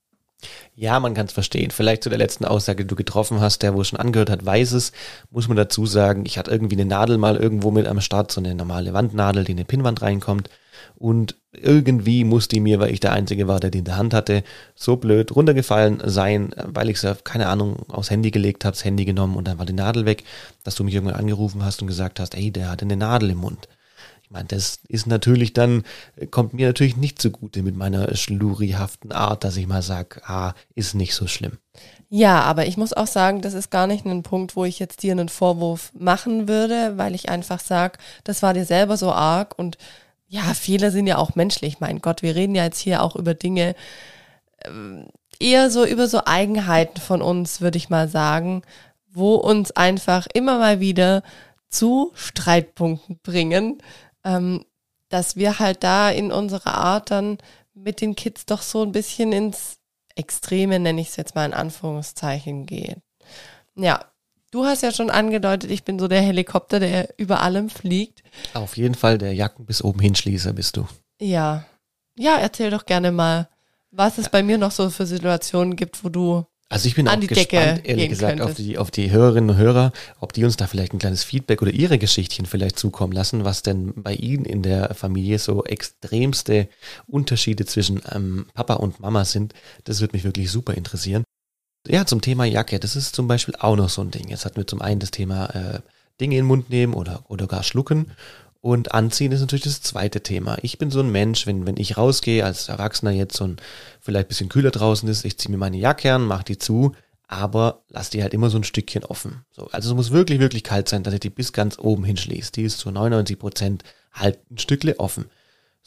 Ja, 0.74 1.00
man 1.00 1.14
kann 1.14 1.26
es 1.26 1.32
verstehen. 1.32 1.72
Vielleicht 1.72 2.04
zu 2.04 2.10
der 2.10 2.18
letzten 2.18 2.44
Aussage, 2.44 2.84
die 2.84 2.88
du 2.88 2.94
getroffen 2.94 3.40
hast, 3.40 3.62
der, 3.62 3.74
wo 3.74 3.80
es 3.80 3.88
schon 3.88 3.98
angehört 3.98 4.30
hat, 4.30 4.46
weiß 4.46 4.72
es, 4.72 4.92
muss 5.30 5.48
man 5.48 5.56
dazu 5.56 5.84
sagen, 5.86 6.24
ich 6.26 6.38
hatte 6.38 6.50
irgendwie 6.50 6.76
eine 6.76 6.84
Nadel 6.84 7.18
mal 7.18 7.36
irgendwo 7.36 7.72
mit 7.72 7.86
am 7.86 8.00
Start, 8.00 8.30
so 8.30 8.40
eine 8.40 8.54
normale 8.54 8.92
Wandnadel, 8.92 9.44
die 9.44 9.52
in 9.52 9.58
eine 9.58 9.64
Pinnwand 9.64 10.02
reinkommt. 10.02 10.48
Und 10.97 11.37
irgendwie 11.52 12.25
musste 12.25 12.56
die 12.56 12.61
mir, 12.61 12.78
weil 12.80 12.92
ich 12.92 13.00
der 13.00 13.12
Einzige 13.12 13.49
war, 13.49 13.61
der 13.61 13.70
die 13.70 13.78
in 13.78 13.85
der 13.85 13.97
Hand 13.97 14.14
hatte, 14.14 14.44
so 14.75 14.97
blöd 14.97 15.35
runtergefallen 15.35 16.02
sein, 16.04 16.50
weil 16.56 16.90
ich 16.90 17.02
es, 17.02 17.25
keine 17.25 17.49
Ahnung, 17.49 17.85
aufs 17.88 18.11
Handy 18.11 18.30
gelegt 18.30 18.64
habe, 18.64 18.76
das 18.76 18.85
Handy 18.85 19.04
genommen 19.04 19.37
und 19.37 19.49
dann 19.49 19.58
war 19.58 19.66
die 19.66 19.73
Nadel 19.73 20.04
weg, 20.04 20.25
dass 20.64 20.75
du 20.75 20.85
mich 20.85 20.94
irgendwann 20.94 21.16
angerufen 21.16 21.64
hast 21.64 21.80
und 21.80 21.88
gesagt 21.88 22.20
hast, 22.20 22.35
ey, 22.35 22.50
der 22.50 22.70
hatte 22.70 22.85
eine 22.85 22.97
Nadel 22.97 23.30
im 23.30 23.38
Mund. 23.38 23.68
Ich 24.28 24.30
meine, 24.30 24.49
das 24.49 24.80
ist 24.88 25.06
natürlich 25.06 25.54
dann, 25.54 25.85
kommt 26.30 26.52
mir 26.52 26.66
natürlich 26.66 26.99
nicht 26.99 27.18
zugute 27.20 27.62
mit 27.62 27.76
meiner 27.76 28.14
schlurihaften 28.14 29.11
Art, 29.11 29.42
dass 29.42 29.56
ich 29.56 29.66
mal 29.66 29.80
sage, 29.80 30.20
ah, 30.25 30.52
ist 30.75 30.94
nicht 30.94 31.14
so 31.14 31.26
schlimm. 31.26 31.52
Ja, 32.11 32.42
aber 32.42 32.66
ich 32.66 32.76
muss 32.76 32.92
auch 32.92 33.06
sagen, 33.06 33.40
das 33.40 33.54
ist 33.54 33.70
gar 33.70 33.87
nicht 33.87 34.04
ein 34.04 34.23
Punkt, 34.23 34.54
wo 34.54 34.66
ich 34.66 34.78
jetzt 34.78 35.02
dir 35.02 35.12
einen 35.12 35.30
Vorwurf 35.30 35.92
machen 35.99 36.47
würde, 36.47 36.99
weil 36.99 37.14
ich 37.14 37.30
einfach 37.30 37.61
sage, 37.61 37.99
das 38.23 38.42
war 38.42 38.52
dir 38.52 38.66
selber 38.66 38.99
so 38.99 39.12
arg 39.12 39.58
und 39.58 39.78
ja, 40.28 40.54
Fehler 40.54 40.90
sind 40.90 41.06
ja 41.06 41.18
auch 41.18 41.35
menschlich. 41.35 41.80
Mein 41.80 42.00
Gott, 42.00 42.23
wir 42.23 42.37
reden 42.37 42.54
ja 42.54 42.64
jetzt 42.64 42.80
hier 42.80 43.02
auch 43.02 43.16
über 43.16 43.35
Dinge, 43.35 43.75
ähm, 44.64 45.08
eher 45.40 45.70
so 45.70 45.85
über 45.85 46.06
so 46.08 46.23
Eigenheiten 46.25 47.00
von 47.00 47.23
uns, 47.23 47.61
würde 47.61 47.78
ich 47.78 47.88
mal 47.90 48.08
sagen, 48.08 48.62
wo 49.11 49.35
uns 49.35 49.70
einfach 49.73 50.26
immer 50.35 50.58
mal 50.58 50.80
wieder 50.80 51.23
zu 51.70 52.12
Streitpunkten 52.14 53.18
bringen, 53.23 53.78
ähm, 54.25 54.64
dass 55.08 55.37
wir 55.37 55.58
halt 55.58 55.82
da 55.82 56.11
in 56.11 56.30
unserer 56.30 56.75
Art 56.75 57.11
dann 57.11 57.38
mit 57.75 58.00
den 58.00 58.14
Kids 58.14 58.44
doch 58.47 58.62
so 58.62 58.82
ein 58.82 58.92
bisschen 58.92 59.32
ins 59.32 59.78
Extreme, 60.14 60.78
nenne 60.78 61.00
ich 61.00 61.08
es 61.08 61.16
jetzt 61.16 61.35
mal 61.35 61.47
in 61.47 61.54
Anführungszeichen, 61.54 62.66
gehen. 62.66 63.02
Ja, 63.76 64.04
Du 64.50 64.64
hast 64.64 64.82
ja 64.82 64.92
schon 64.92 65.10
angedeutet, 65.10 65.70
ich 65.70 65.84
bin 65.84 65.98
so 65.98 66.08
der 66.08 66.22
Helikopter, 66.22 66.80
der 66.80 67.14
über 67.18 67.42
allem 67.42 67.68
fliegt. 67.68 68.22
Auf 68.54 68.78
jeden 68.78 68.94
Fall 68.94 69.18
der 69.18 69.34
Jacken 69.34 69.66
bis 69.66 69.82
oben 69.82 70.00
hinschließer 70.00 70.54
bist 70.54 70.78
du. 70.78 70.86
Ja. 71.20 71.66
Ja, 72.16 72.38
erzähl 72.38 72.70
doch 72.70 72.86
gerne 72.86 73.12
mal, 73.12 73.48
was 73.90 74.16
es 74.16 74.30
bei 74.30 74.42
mir 74.42 74.56
noch 74.56 74.70
so 74.70 74.88
für 74.88 75.06
Situationen 75.06 75.76
gibt, 75.76 76.02
wo 76.02 76.08
du 76.08 76.46
also 76.70 76.86
ich 76.86 76.94
bin 76.94 77.08
an 77.08 77.18
auch 77.18 77.26
gespannt, 77.26 77.78
Decke 77.78 77.88
ehrlich 77.88 78.08
gesagt, 78.10 78.40
auf 78.40 78.48
könntest. 78.48 78.68
die, 78.68 78.76
auf 78.76 78.90
die 78.90 79.10
Hörerinnen 79.10 79.50
und 79.50 79.56
Hörer, 79.56 79.92
ob 80.20 80.34
die 80.34 80.44
uns 80.44 80.56
da 80.56 80.66
vielleicht 80.66 80.92
ein 80.92 80.98
kleines 80.98 81.24
Feedback 81.24 81.62
oder 81.62 81.70
ihre 81.70 81.98
Geschichtchen 81.98 82.44
vielleicht 82.44 82.78
zukommen 82.78 83.14
lassen, 83.14 83.44
was 83.44 83.62
denn 83.62 83.94
bei 83.96 84.12
ihnen 84.12 84.44
in 84.44 84.62
der 84.62 84.94
Familie 84.94 85.38
so 85.38 85.64
extremste 85.64 86.68
Unterschiede 87.06 87.64
zwischen 87.64 88.02
ähm, 88.12 88.46
Papa 88.52 88.74
und 88.74 89.00
Mama 89.00 89.24
sind. 89.24 89.54
Das 89.84 90.00
würde 90.02 90.14
mich 90.14 90.24
wirklich 90.24 90.50
super 90.50 90.74
interessieren. 90.74 91.24
Ja, 91.88 92.04
zum 92.04 92.21
Thema 92.21 92.45
Jacke, 92.45 92.78
das 92.78 92.97
ist 92.97 93.14
zum 93.14 93.28
Beispiel 93.28 93.54
auch 93.59 93.75
noch 93.75 93.88
so 93.88 94.02
ein 94.02 94.11
Ding. 94.11 94.28
Jetzt 94.28 94.45
hatten 94.45 94.57
wir 94.57 94.66
zum 94.66 94.83
einen 94.83 95.00
das 95.00 95.11
Thema 95.11 95.47
äh, 95.47 95.80
Dinge 96.21 96.37
in 96.37 96.42
den 96.42 96.47
Mund 96.47 96.68
nehmen 96.68 96.92
oder, 96.92 97.25
oder 97.28 97.47
gar 97.47 97.62
schlucken. 97.62 98.11
Und 98.61 98.92
anziehen 98.92 99.33
ist 99.33 99.40
natürlich 99.40 99.64
das 99.64 99.80
zweite 99.80 100.23
Thema. 100.23 100.59
Ich 100.62 100.78
bin 100.78 100.90
so 100.90 101.00
ein 101.00 101.11
Mensch, 101.11 101.47
wenn, 101.47 101.66
wenn 101.66 101.78
ich 101.78 101.97
rausgehe, 101.97 102.45
als 102.45 102.68
Erwachsener 102.68 103.12
jetzt 103.12 103.40
ein 103.40 103.57
vielleicht 104.00 104.26
ein 104.26 104.28
bisschen 104.28 104.49
kühler 104.50 104.71
draußen 104.71 105.09
ist, 105.09 105.25
ich 105.25 105.38
ziehe 105.38 105.50
mir 105.50 105.59
meine 105.59 105.78
Jacke 105.78 106.12
an, 106.12 106.26
mache 106.26 106.45
die 106.45 106.59
zu, 106.59 106.95
aber 107.26 107.85
lass 107.88 108.11
die 108.11 108.23
halt 108.23 108.35
immer 108.35 108.50
so 108.50 108.59
ein 108.59 108.64
Stückchen 108.64 109.04
offen. 109.04 109.45
So, 109.52 109.68
also 109.68 109.88
es 109.90 109.95
muss 109.95 110.11
wirklich, 110.11 110.40
wirklich 110.40 110.64
kalt 110.64 110.88
sein, 110.88 111.04
dass 111.04 111.14
ich 111.14 111.21
die 111.21 111.30
bis 111.30 111.52
ganz 111.52 111.78
oben 111.78 112.04
hinschließe. 112.04 112.52
Die 112.52 112.64
ist 112.64 112.78
zu 112.78 112.90
99 112.90 113.38
Prozent 113.38 113.85
halt 114.12 114.38
ein 114.50 114.59
Stückle 114.59 114.99
offen. 114.99 115.26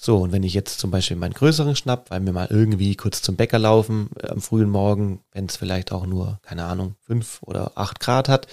So, 0.03 0.17
und 0.17 0.31
wenn 0.31 0.41
ich 0.41 0.55
jetzt 0.55 0.79
zum 0.79 0.89
Beispiel 0.89 1.15
meinen 1.15 1.35
größeren 1.35 1.75
schnapp, 1.75 2.09
weil 2.09 2.25
wir 2.25 2.33
mal 2.33 2.47
irgendwie 2.49 2.95
kurz 2.95 3.21
zum 3.21 3.35
Bäcker 3.35 3.59
laufen 3.59 4.09
äh, 4.19 4.29
am 4.29 4.41
frühen 4.41 4.67
Morgen, 4.67 5.19
wenn 5.31 5.45
es 5.45 5.57
vielleicht 5.57 5.91
auch 5.91 6.07
nur, 6.07 6.39
keine 6.41 6.65
Ahnung, 6.65 6.95
fünf 7.05 7.37
oder 7.43 7.73
acht 7.75 7.99
Grad 7.99 8.27
hat, 8.27 8.47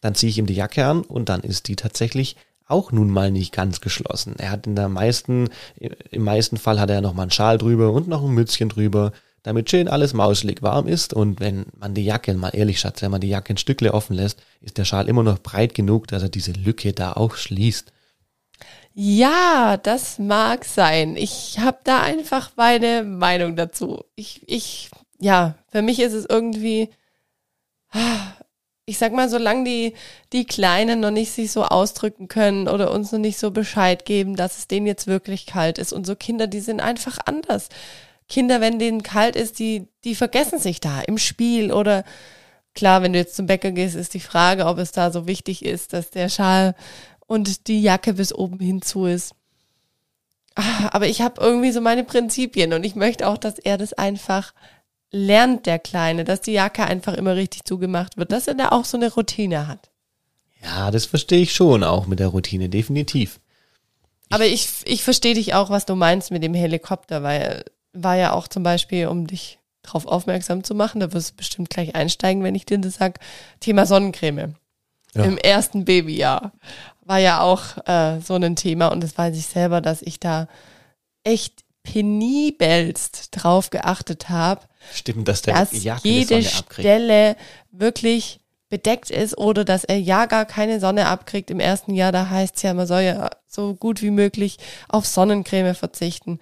dann 0.00 0.16
ziehe 0.16 0.30
ich 0.30 0.38
ihm 0.38 0.46
die 0.46 0.54
Jacke 0.54 0.84
an 0.84 1.02
und 1.02 1.28
dann 1.28 1.42
ist 1.42 1.68
die 1.68 1.76
tatsächlich 1.76 2.34
auch 2.66 2.90
nun 2.90 3.08
mal 3.08 3.30
nicht 3.30 3.52
ganz 3.52 3.80
geschlossen. 3.80 4.34
Er 4.38 4.50
hat 4.50 4.66
in 4.66 4.74
der 4.74 4.88
meisten, 4.88 5.50
im 5.76 6.24
meisten 6.24 6.56
Fall 6.56 6.80
hat 6.80 6.90
er 6.90 7.02
noch 7.02 7.14
mal 7.14 7.22
einen 7.22 7.30
Schal 7.30 7.56
drüber 7.56 7.92
und 7.92 8.08
noch 8.08 8.24
ein 8.24 8.34
Mützchen 8.34 8.68
drüber, 8.68 9.12
damit 9.44 9.70
schön 9.70 9.86
alles 9.86 10.12
mauschelig 10.12 10.60
warm 10.60 10.88
ist 10.88 11.14
und 11.14 11.38
wenn 11.38 11.66
man 11.78 11.94
die 11.94 12.04
Jacke, 12.04 12.34
mal 12.34 12.50
ehrlich 12.50 12.80
Schatz, 12.80 13.00
wenn 13.00 13.12
man 13.12 13.20
die 13.20 13.28
Jacke 13.28 13.54
ein 13.54 13.58
Stückle 13.58 13.94
offen 13.94 14.16
lässt, 14.16 14.42
ist 14.60 14.76
der 14.76 14.84
Schal 14.84 15.08
immer 15.08 15.22
noch 15.22 15.38
breit 15.38 15.72
genug, 15.72 16.08
dass 16.08 16.24
er 16.24 16.30
diese 16.30 16.50
Lücke 16.50 16.92
da 16.92 17.12
auch 17.12 17.36
schließt. 17.36 17.92
Ja, 19.02 19.78
das 19.78 20.18
mag 20.18 20.66
sein. 20.66 21.16
Ich 21.16 21.58
habe 21.58 21.78
da 21.84 22.02
einfach 22.02 22.50
meine 22.56 23.02
Meinung 23.02 23.56
dazu. 23.56 24.04
Ich, 24.14 24.42
ich, 24.46 24.90
ja, 25.18 25.54
für 25.72 25.80
mich 25.80 26.00
ist 26.00 26.12
es 26.12 26.26
irgendwie, 26.28 26.90
ich 28.84 28.98
sag 28.98 29.14
mal, 29.14 29.30
solange 29.30 29.64
die, 29.64 29.94
die 30.34 30.44
Kleinen 30.44 31.00
noch 31.00 31.12
nicht 31.12 31.32
sich 31.32 31.50
so 31.50 31.64
ausdrücken 31.64 32.28
können 32.28 32.68
oder 32.68 32.90
uns 32.90 33.10
noch 33.10 33.18
nicht 33.18 33.38
so 33.38 33.50
Bescheid 33.52 34.04
geben, 34.04 34.36
dass 34.36 34.58
es 34.58 34.68
denen 34.68 34.86
jetzt 34.86 35.06
wirklich 35.06 35.46
kalt 35.46 35.78
ist. 35.78 35.94
Und 35.94 36.06
so 36.06 36.14
Kinder, 36.14 36.46
die 36.46 36.60
sind 36.60 36.80
einfach 36.80 37.16
anders. 37.24 37.70
Kinder, 38.28 38.60
wenn 38.60 38.78
denen 38.78 39.02
kalt 39.02 39.34
ist, 39.34 39.60
die, 39.60 39.88
die 40.04 40.14
vergessen 40.14 40.58
sich 40.58 40.78
da 40.78 41.00
im 41.00 41.16
Spiel 41.16 41.72
oder 41.72 42.04
klar, 42.74 43.00
wenn 43.00 43.14
du 43.14 43.18
jetzt 43.18 43.34
zum 43.34 43.46
Bäcker 43.46 43.72
gehst, 43.72 43.96
ist 43.96 44.12
die 44.12 44.20
Frage, 44.20 44.66
ob 44.66 44.76
es 44.76 44.92
da 44.92 45.10
so 45.10 45.26
wichtig 45.26 45.64
ist, 45.64 45.94
dass 45.94 46.10
der 46.10 46.28
Schal 46.28 46.74
und 47.30 47.68
die 47.68 47.80
Jacke 47.80 48.14
bis 48.14 48.34
oben 48.34 48.58
hinzu 48.58 49.06
ist. 49.06 49.36
Ah, 50.56 50.88
Aber 50.90 51.06
ich 51.06 51.20
habe 51.20 51.40
irgendwie 51.40 51.70
so 51.70 51.80
meine 51.80 52.02
Prinzipien 52.02 52.72
und 52.72 52.82
ich 52.82 52.96
möchte 52.96 53.28
auch, 53.28 53.38
dass 53.38 53.60
er 53.60 53.78
das 53.78 53.92
einfach 53.92 54.52
lernt, 55.12 55.64
der 55.66 55.78
Kleine, 55.78 56.24
dass 56.24 56.40
die 56.40 56.50
Jacke 56.50 56.82
einfach 56.82 57.14
immer 57.14 57.36
richtig 57.36 57.64
zugemacht 57.64 58.16
wird, 58.16 58.32
dass 58.32 58.48
er 58.48 58.54
da 58.54 58.70
auch 58.70 58.84
so 58.84 58.96
eine 58.96 59.14
Routine 59.14 59.68
hat. 59.68 59.90
Ja, 60.60 60.90
das 60.90 61.06
verstehe 61.06 61.42
ich 61.42 61.54
schon 61.54 61.84
auch 61.84 62.08
mit 62.08 62.18
der 62.18 62.28
Routine, 62.28 62.68
definitiv. 62.68 63.38
Aber 64.28 64.46
ich, 64.46 64.68
ich 64.84 65.04
verstehe 65.04 65.34
dich 65.34 65.54
auch, 65.54 65.70
was 65.70 65.86
du 65.86 65.94
meinst 65.94 66.32
mit 66.32 66.42
dem 66.42 66.54
Helikopter, 66.54 67.22
weil 67.22 67.64
war 67.92 68.16
ja 68.16 68.32
auch 68.32 68.48
zum 68.48 68.64
Beispiel, 68.64 69.06
um 69.06 69.28
dich 69.28 69.60
darauf 69.82 70.04
aufmerksam 70.04 70.64
zu 70.64 70.74
machen, 70.74 70.98
da 70.98 71.12
wirst 71.12 71.30
du 71.30 71.36
bestimmt 71.36 71.70
gleich 71.70 71.94
einsteigen, 71.94 72.42
wenn 72.42 72.56
ich 72.56 72.66
dir 72.66 72.78
das 72.78 72.96
sag, 72.96 73.20
Thema 73.60 73.86
Sonnencreme. 73.86 74.56
Ja. 75.14 75.24
Im 75.24 75.38
ersten 75.38 75.84
Babyjahr 75.84 76.52
war 77.10 77.18
ja 77.18 77.40
auch 77.40 77.76
äh, 77.88 78.20
so 78.20 78.36
ein 78.36 78.54
Thema 78.54 78.86
und 78.92 79.02
das 79.02 79.18
weiß 79.18 79.36
ich 79.36 79.46
selber, 79.46 79.80
dass 79.80 80.00
ich 80.00 80.20
da 80.20 80.46
echt 81.24 81.64
penibelst 81.82 83.30
drauf 83.32 83.70
geachtet 83.70 84.28
habe, 84.28 84.60
Stimmt, 84.94 85.26
dass 85.26 85.42
der 85.42 85.54
dass 85.54 85.70
die 85.70 85.90
jede. 86.04 86.40
Stelle 86.44 87.36
wirklich 87.72 88.38
bedeckt 88.68 89.10
ist 89.10 89.36
oder 89.36 89.64
dass 89.64 89.82
er 89.82 89.98
ja 89.98 90.26
gar 90.26 90.44
keine 90.44 90.78
Sonne 90.78 91.08
abkriegt. 91.08 91.50
Im 91.50 91.58
ersten 91.58 91.94
Jahr, 91.94 92.12
da 92.12 92.30
heißt 92.30 92.56
es 92.56 92.62
ja, 92.62 92.74
man 92.74 92.86
soll 92.86 93.00
ja 93.00 93.28
so 93.48 93.74
gut 93.74 94.02
wie 94.02 94.12
möglich 94.12 94.58
auf 94.88 95.04
Sonnencreme 95.04 95.74
verzichten. 95.74 96.38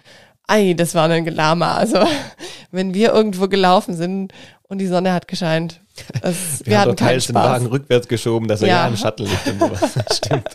Ei, 0.46 0.74
das 0.74 0.94
war 0.94 1.08
ein 1.08 1.24
Gelama. 1.24 1.76
Also, 1.76 2.06
wenn 2.70 2.92
wir 2.92 3.14
irgendwo 3.14 3.48
gelaufen 3.48 3.96
sind 3.96 4.34
und 4.64 4.78
die 4.78 4.86
Sonne 4.86 5.14
hat 5.14 5.28
gescheint, 5.28 5.80
das, 6.22 6.34
wir, 6.60 6.66
Wir, 6.66 6.80
haben 6.80 6.88
hatten 6.90 6.96
teils 6.96 7.26
den. 7.26 7.34
Wagen 7.34 7.66
rückwärts 7.66 8.08
geschoben, 8.08 8.48
dass 8.48 8.62
er 8.62 8.68
Ja. 8.68 8.74
ja, 8.82 8.88
im 8.88 8.96
Schatten 8.96 9.24
liegt 9.24 9.46
und 9.46 9.60
sowas. 9.60 9.94
Stimmt. 10.16 10.48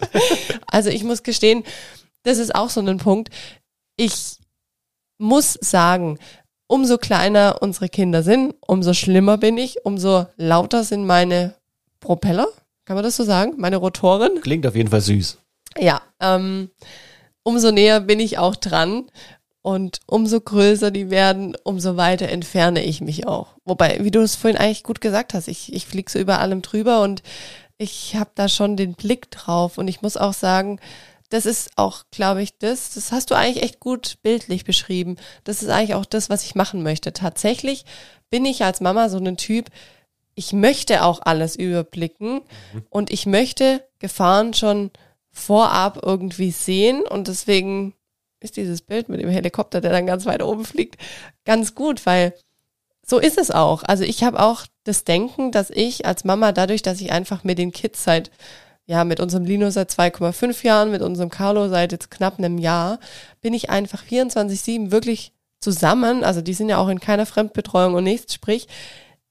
Also 0.68 0.90
ich 0.90 1.04
muss 1.04 1.24
gestehen, 1.24 1.64
das 2.24 2.38
ist 2.38 2.56
auch 2.56 2.70
so 2.70 2.82
ein 2.82 2.98
Punkt. 2.98 3.30
Ich 3.98 4.38
muss 5.18 5.54
sagen, 5.62 6.20
umso 6.68 6.98
kleiner 6.98 7.58
unsere 7.62 7.90
Kinder 7.90 8.24
sind, 8.24 8.56
umso 8.62 8.94
schlimmer 8.94 9.38
bin 9.38 9.58
ich, 9.58 9.86
umso 9.86 10.26
lauter 10.38 10.84
sind 10.84 11.06
meine 11.06 11.56
Propeller. 12.00 12.48
Kann 12.86 12.96
man 12.96 13.04
das 13.04 13.16
so 13.16 13.24
sagen? 13.24 13.54
Meine 13.58 13.78
Rotoren? 13.78 14.42
Klingt 14.42 14.68
auf 14.68 14.76
jeden 14.76 14.90
Fall 14.90 15.02
süß. 15.02 15.38
Ja, 15.78 16.02
ähm, 16.20 16.70
umso 17.44 17.72
näher 17.72 18.00
bin 18.00 18.20
ich 18.20 18.38
auch 18.38 18.56
dran. 18.56 19.10
Und 19.64 20.02
umso 20.06 20.42
größer 20.42 20.92
die 20.92 21.10
werden, 21.10 21.56
umso 21.64 21.96
weiter 21.96 22.28
entferne 22.28 22.84
ich 22.84 23.00
mich 23.00 23.26
auch. 23.26 23.56
Wobei, 23.64 24.04
wie 24.04 24.12
du 24.12 24.20
es 24.20 24.36
vorhin 24.36 24.60
eigentlich 24.60 24.84
gut 24.84 25.00
gesagt 25.00 25.34
hast, 25.34 25.48
ich, 25.48 25.74
ich 25.74 25.86
fliege 25.86 26.12
so 26.12 26.20
über 26.20 26.40
allem 26.40 26.62
drüber 26.62 27.02
und 27.02 27.24
ich 27.78 28.18
habe 28.18 28.32
da 28.36 28.50
schon 28.50 28.76
den 28.76 28.94
Blick 28.94 29.32
drauf. 29.32 29.78
Und 29.78 29.88
ich 29.88 30.02
muss 30.02 30.18
auch 30.18 30.34
sagen, 30.34 30.82
das 31.30 31.46
ist 31.46 31.72
auch, 31.78 32.04
glaube 32.12 32.44
ich, 32.44 32.58
das, 32.58 32.94
das 32.94 33.14
hast 33.14 33.32
du 33.32 33.36
eigentlich 33.36 33.64
echt 33.64 33.80
gut 33.80 34.18
bildlich 34.22 34.66
beschrieben. 34.66 35.16
Das 35.46 35.64
ist 35.64 35.70
eigentlich 35.70 35.96
auch 35.96 36.06
das, 36.06 36.30
was 36.30 36.44
ich 36.44 36.56
machen 36.56 36.84
möchte. 36.84 37.14
Tatsächlich 37.14 37.86
bin 38.30 38.44
ich 38.44 38.66
als 38.66 38.82
Mama 38.82 39.08
so 39.08 39.18
ein 39.18 39.38
Typ, 39.38 39.70
ich 40.36 40.52
möchte 40.52 41.04
auch 41.04 41.22
alles 41.24 41.56
überblicken 41.56 42.42
und 42.90 43.12
ich 43.12 43.26
möchte 43.26 43.82
Gefahren 44.00 44.54
schon 44.54 44.92
vorab 45.32 46.00
irgendwie 46.04 46.52
sehen 46.52 47.04
und 47.04 47.28
deswegen 47.28 47.94
ist 48.44 48.58
dieses 48.58 48.82
Bild 48.82 49.10
mit 49.10 49.22
dem 49.22 49.30
Helikopter, 49.30 49.82
der 49.82 49.92
dann 49.92 50.06
ganz 50.06 50.26
weit 50.26 50.44
oben 50.44 50.66
fliegt, 50.66 50.98
ganz 51.46 51.76
gut, 51.76 52.06
weil 52.06 52.34
so 53.06 53.20
ist 53.20 53.38
es 53.38 53.52
auch. 53.52 53.84
Also 53.84 54.04
ich 54.04 54.24
habe 54.24 54.40
auch 54.40 54.66
das 54.84 55.04
Denken, 55.04 55.52
dass 55.52 55.70
ich 55.70 56.06
als 56.06 56.24
Mama 56.24 56.52
dadurch, 56.52 56.82
dass 56.82 57.02
ich 57.02 57.12
einfach 57.12 57.44
mit 57.44 57.58
den 57.58 57.72
Kids 57.72 58.04
seit 58.04 58.32
ja, 58.86 59.04
mit 59.06 59.20
unserem 59.20 59.46
Lino 59.46 59.70
seit 59.70 59.92
2,5 59.92 60.66
Jahren, 60.66 60.92
mit 60.92 61.02
unserem 61.02 61.30
Carlo 61.30 61.70
seit 61.70 61.92
jetzt 61.92 62.12
knapp 62.12 62.38
einem 62.38 62.58
Jahr, 62.58 63.00
bin 63.42 63.54
ich 63.54 63.70
einfach 63.70 64.04
24-7 64.04 64.92
wirklich 64.92 65.32
zusammen. 65.60 66.24
Also 66.24 66.42
die 66.42 66.54
sind 66.54 66.70
ja 66.70 66.78
auch 66.78 66.90
in 66.90 67.00
keiner 67.00 67.26
Fremdbetreuung 67.26 67.94
und 67.94 68.04
nichts. 68.04 68.34
Sprich, 68.34 68.68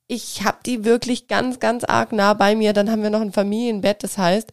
ich 0.06 0.44
habe 0.44 0.58
die 0.64 0.84
wirklich 0.84 1.28
ganz, 1.28 1.60
ganz 1.60 1.84
arg 1.84 2.12
nah 2.12 2.34
bei 2.34 2.56
mir. 2.56 2.72
Dann 2.72 2.90
haben 2.90 3.02
wir 3.02 3.10
noch 3.10 3.20
ein 3.20 3.32
Familienbett. 3.32 4.02
Das 4.02 4.16
heißt, 4.16 4.52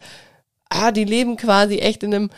ah, 0.69 0.91
die 0.91 1.06
leben 1.06 1.38
quasi 1.38 1.80
echt 1.80 2.04
in 2.04 2.13
einem 2.13 2.30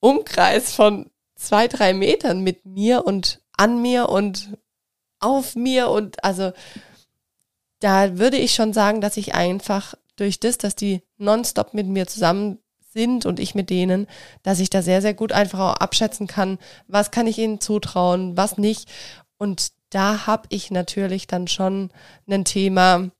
Umkreis 0.00 0.72
von 0.72 1.10
zwei, 1.38 1.68
drei 1.68 1.94
Metern 1.94 2.42
mit 2.42 2.66
mir 2.66 3.06
und 3.06 3.40
an 3.56 3.80
mir 3.80 4.10
und 4.10 4.58
auf 5.20 5.56
mir. 5.56 5.88
Und 5.88 6.22
also 6.22 6.52
da 7.80 8.18
würde 8.18 8.36
ich 8.36 8.54
schon 8.54 8.72
sagen, 8.72 9.00
dass 9.00 9.16
ich 9.16 9.34
einfach 9.34 9.94
durch 10.16 10.40
das, 10.40 10.58
dass 10.58 10.74
die 10.74 11.02
nonstop 11.16 11.72
mit 11.72 11.86
mir 11.86 12.06
zusammen 12.06 12.58
sind 12.92 13.24
und 13.24 13.38
ich 13.38 13.54
mit 13.54 13.70
denen, 13.70 14.06
dass 14.42 14.60
ich 14.60 14.70
da 14.70 14.82
sehr, 14.82 15.00
sehr 15.00 15.14
gut 15.14 15.32
einfach 15.32 15.60
auch 15.60 15.74
abschätzen 15.76 16.26
kann, 16.26 16.58
was 16.88 17.10
kann 17.10 17.26
ich 17.26 17.38
ihnen 17.38 17.60
zutrauen, 17.60 18.36
was 18.36 18.58
nicht. 18.58 18.88
Und 19.38 19.72
da 19.90 20.26
habe 20.26 20.48
ich 20.50 20.70
natürlich 20.70 21.26
dann 21.26 21.46
schon 21.46 21.90
ein 22.28 22.44
Thema, 22.44 23.10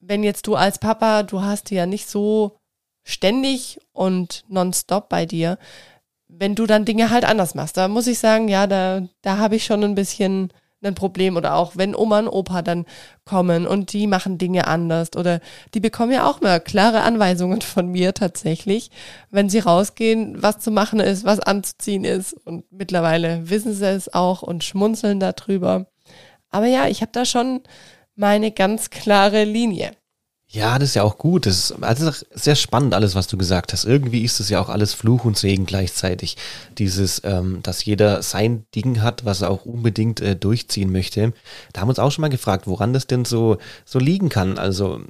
wenn 0.00 0.24
jetzt 0.24 0.46
du 0.46 0.56
als 0.56 0.78
Papa, 0.78 1.22
du 1.22 1.42
hast 1.42 1.70
die 1.70 1.76
ja 1.76 1.86
nicht 1.86 2.08
so 2.08 2.58
ständig 3.04 3.78
und 3.92 4.44
nonstop 4.48 5.08
bei 5.08 5.26
dir, 5.26 5.58
wenn 6.38 6.54
du 6.54 6.66
dann 6.66 6.84
Dinge 6.84 7.10
halt 7.10 7.24
anders 7.24 7.54
machst, 7.54 7.76
da 7.76 7.88
muss 7.88 8.06
ich 8.06 8.18
sagen, 8.18 8.48
ja, 8.48 8.66
da, 8.66 9.02
da 9.22 9.38
habe 9.38 9.56
ich 9.56 9.64
schon 9.64 9.84
ein 9.84 9.94
bisschen 9.94 10.52
ein 10.82 10.94
Problem 10.94 11.36
oder 11.36 11.54
auch 11.56 11.72
wenn 11.76 11.94
Oma 11.94 12.20
und 12.20 12.28
Opa 12.28 12.62
dann 12.62 12.86
kommen 13.24 13.66
und 13.66 13.92
die 13.92 14.06
machen 14.06 14.38
Dinge 14.38 14.66
anders 14.66 15.10
oder 15.16 15.40
die 15.74 15.80
bekommen 15.80 16.12
ja 16.12 16.26
auch 16.26 16.40
mal 16.40 16.60
klare 16.60 17.02
Anweisungen 17.02 17.60
von 17.60 17.88
mir 17.88 18.14
tatsächlich, 18.14 18.90
wenn 19.30 19.50
sie 19.50 19.58
rausgehen, 19.58 20.42
was 20.42 20.58
zu 20.58 20.70
machen 20.70 21.00
ist, 21.00 21.24
was 21.24 21.40
anzuziehen 21.40 22.04
ist 22.04 22.32
und 22.32 22.64
mittlerweile 22.72 23.50
wissen 23.50 23.74
sie 23.74 23.86
es 23.86 24.12
auch 24.12 24.42
und 24.42 24.64
schmunzeln 24.64 25.20
darüber. 25.20 25.86
Aber 26.50 26.66
ja, 26.66 26.88
ich 26.88 27.02
habe 27.02 27.12
da 27.12 27.24
schon 27.24 27.60
meine 28.16 28.50
ganz 28.50 28.90
klare 28.90 29.44
Linie. 29.44 29.92
Ja, 30.52 30.80
das 30.80 30.90
ist 30.90 30.94
ja 30.96 31.04
auch 31.04 31.16
gut. 31.16 31.46
Das 31.46 31.70
ist, 31.70 31.82
also 31.82 32.10
sehr 32.32 32.56
spannend 32.56 32.92
alles, 32.92 33.14
was 33.14 33.28
du 33.28 33.38
gesagt 33.38 33.72
hast. 33.72 33.84
Irgendwie 33.84 34.24
ist 34.24 34.40
es 34.40 34.48
ja 34.48 34.60
auch 34.60 34.68
alles 34.68 34.94
Fluch 34.94 35.24
und 35.24 35.38
Segen 35.38 35.64
gleichzeitig. 35.64 36.36
Dieses, 36.76 37.22
ähm, 37.24 37.60
dass 37.62 37.84
jeder 37.84 38.20
sein 38.22 38.64
Ding 38.74 39.00
hat, 39.00 39.24
was 39.24 39.42
er 39.42 39.50
auch 39.50 39.64
unbedingt 39.64 40.20
äh, 40.20 40.34
durchziehen 40.34 40.90
möchte. 40.90 41.32
Da 41.72 41.80
haben 41.80 41.86
wir 41.86 41.90
uns 41.90 42.00
auch 42.00 42.10
schon 42.10 42.22
mal 42.22 42.28
gefragt, 42.30 42.66
woran 42.66 42.92
das 42.92 43.06
denn 43.06 43.24
so, 43.24 43.58
so 43.84 44.00
liegen 44.00 44.28
kann. 44.28 44.58
Also 44.58 45.00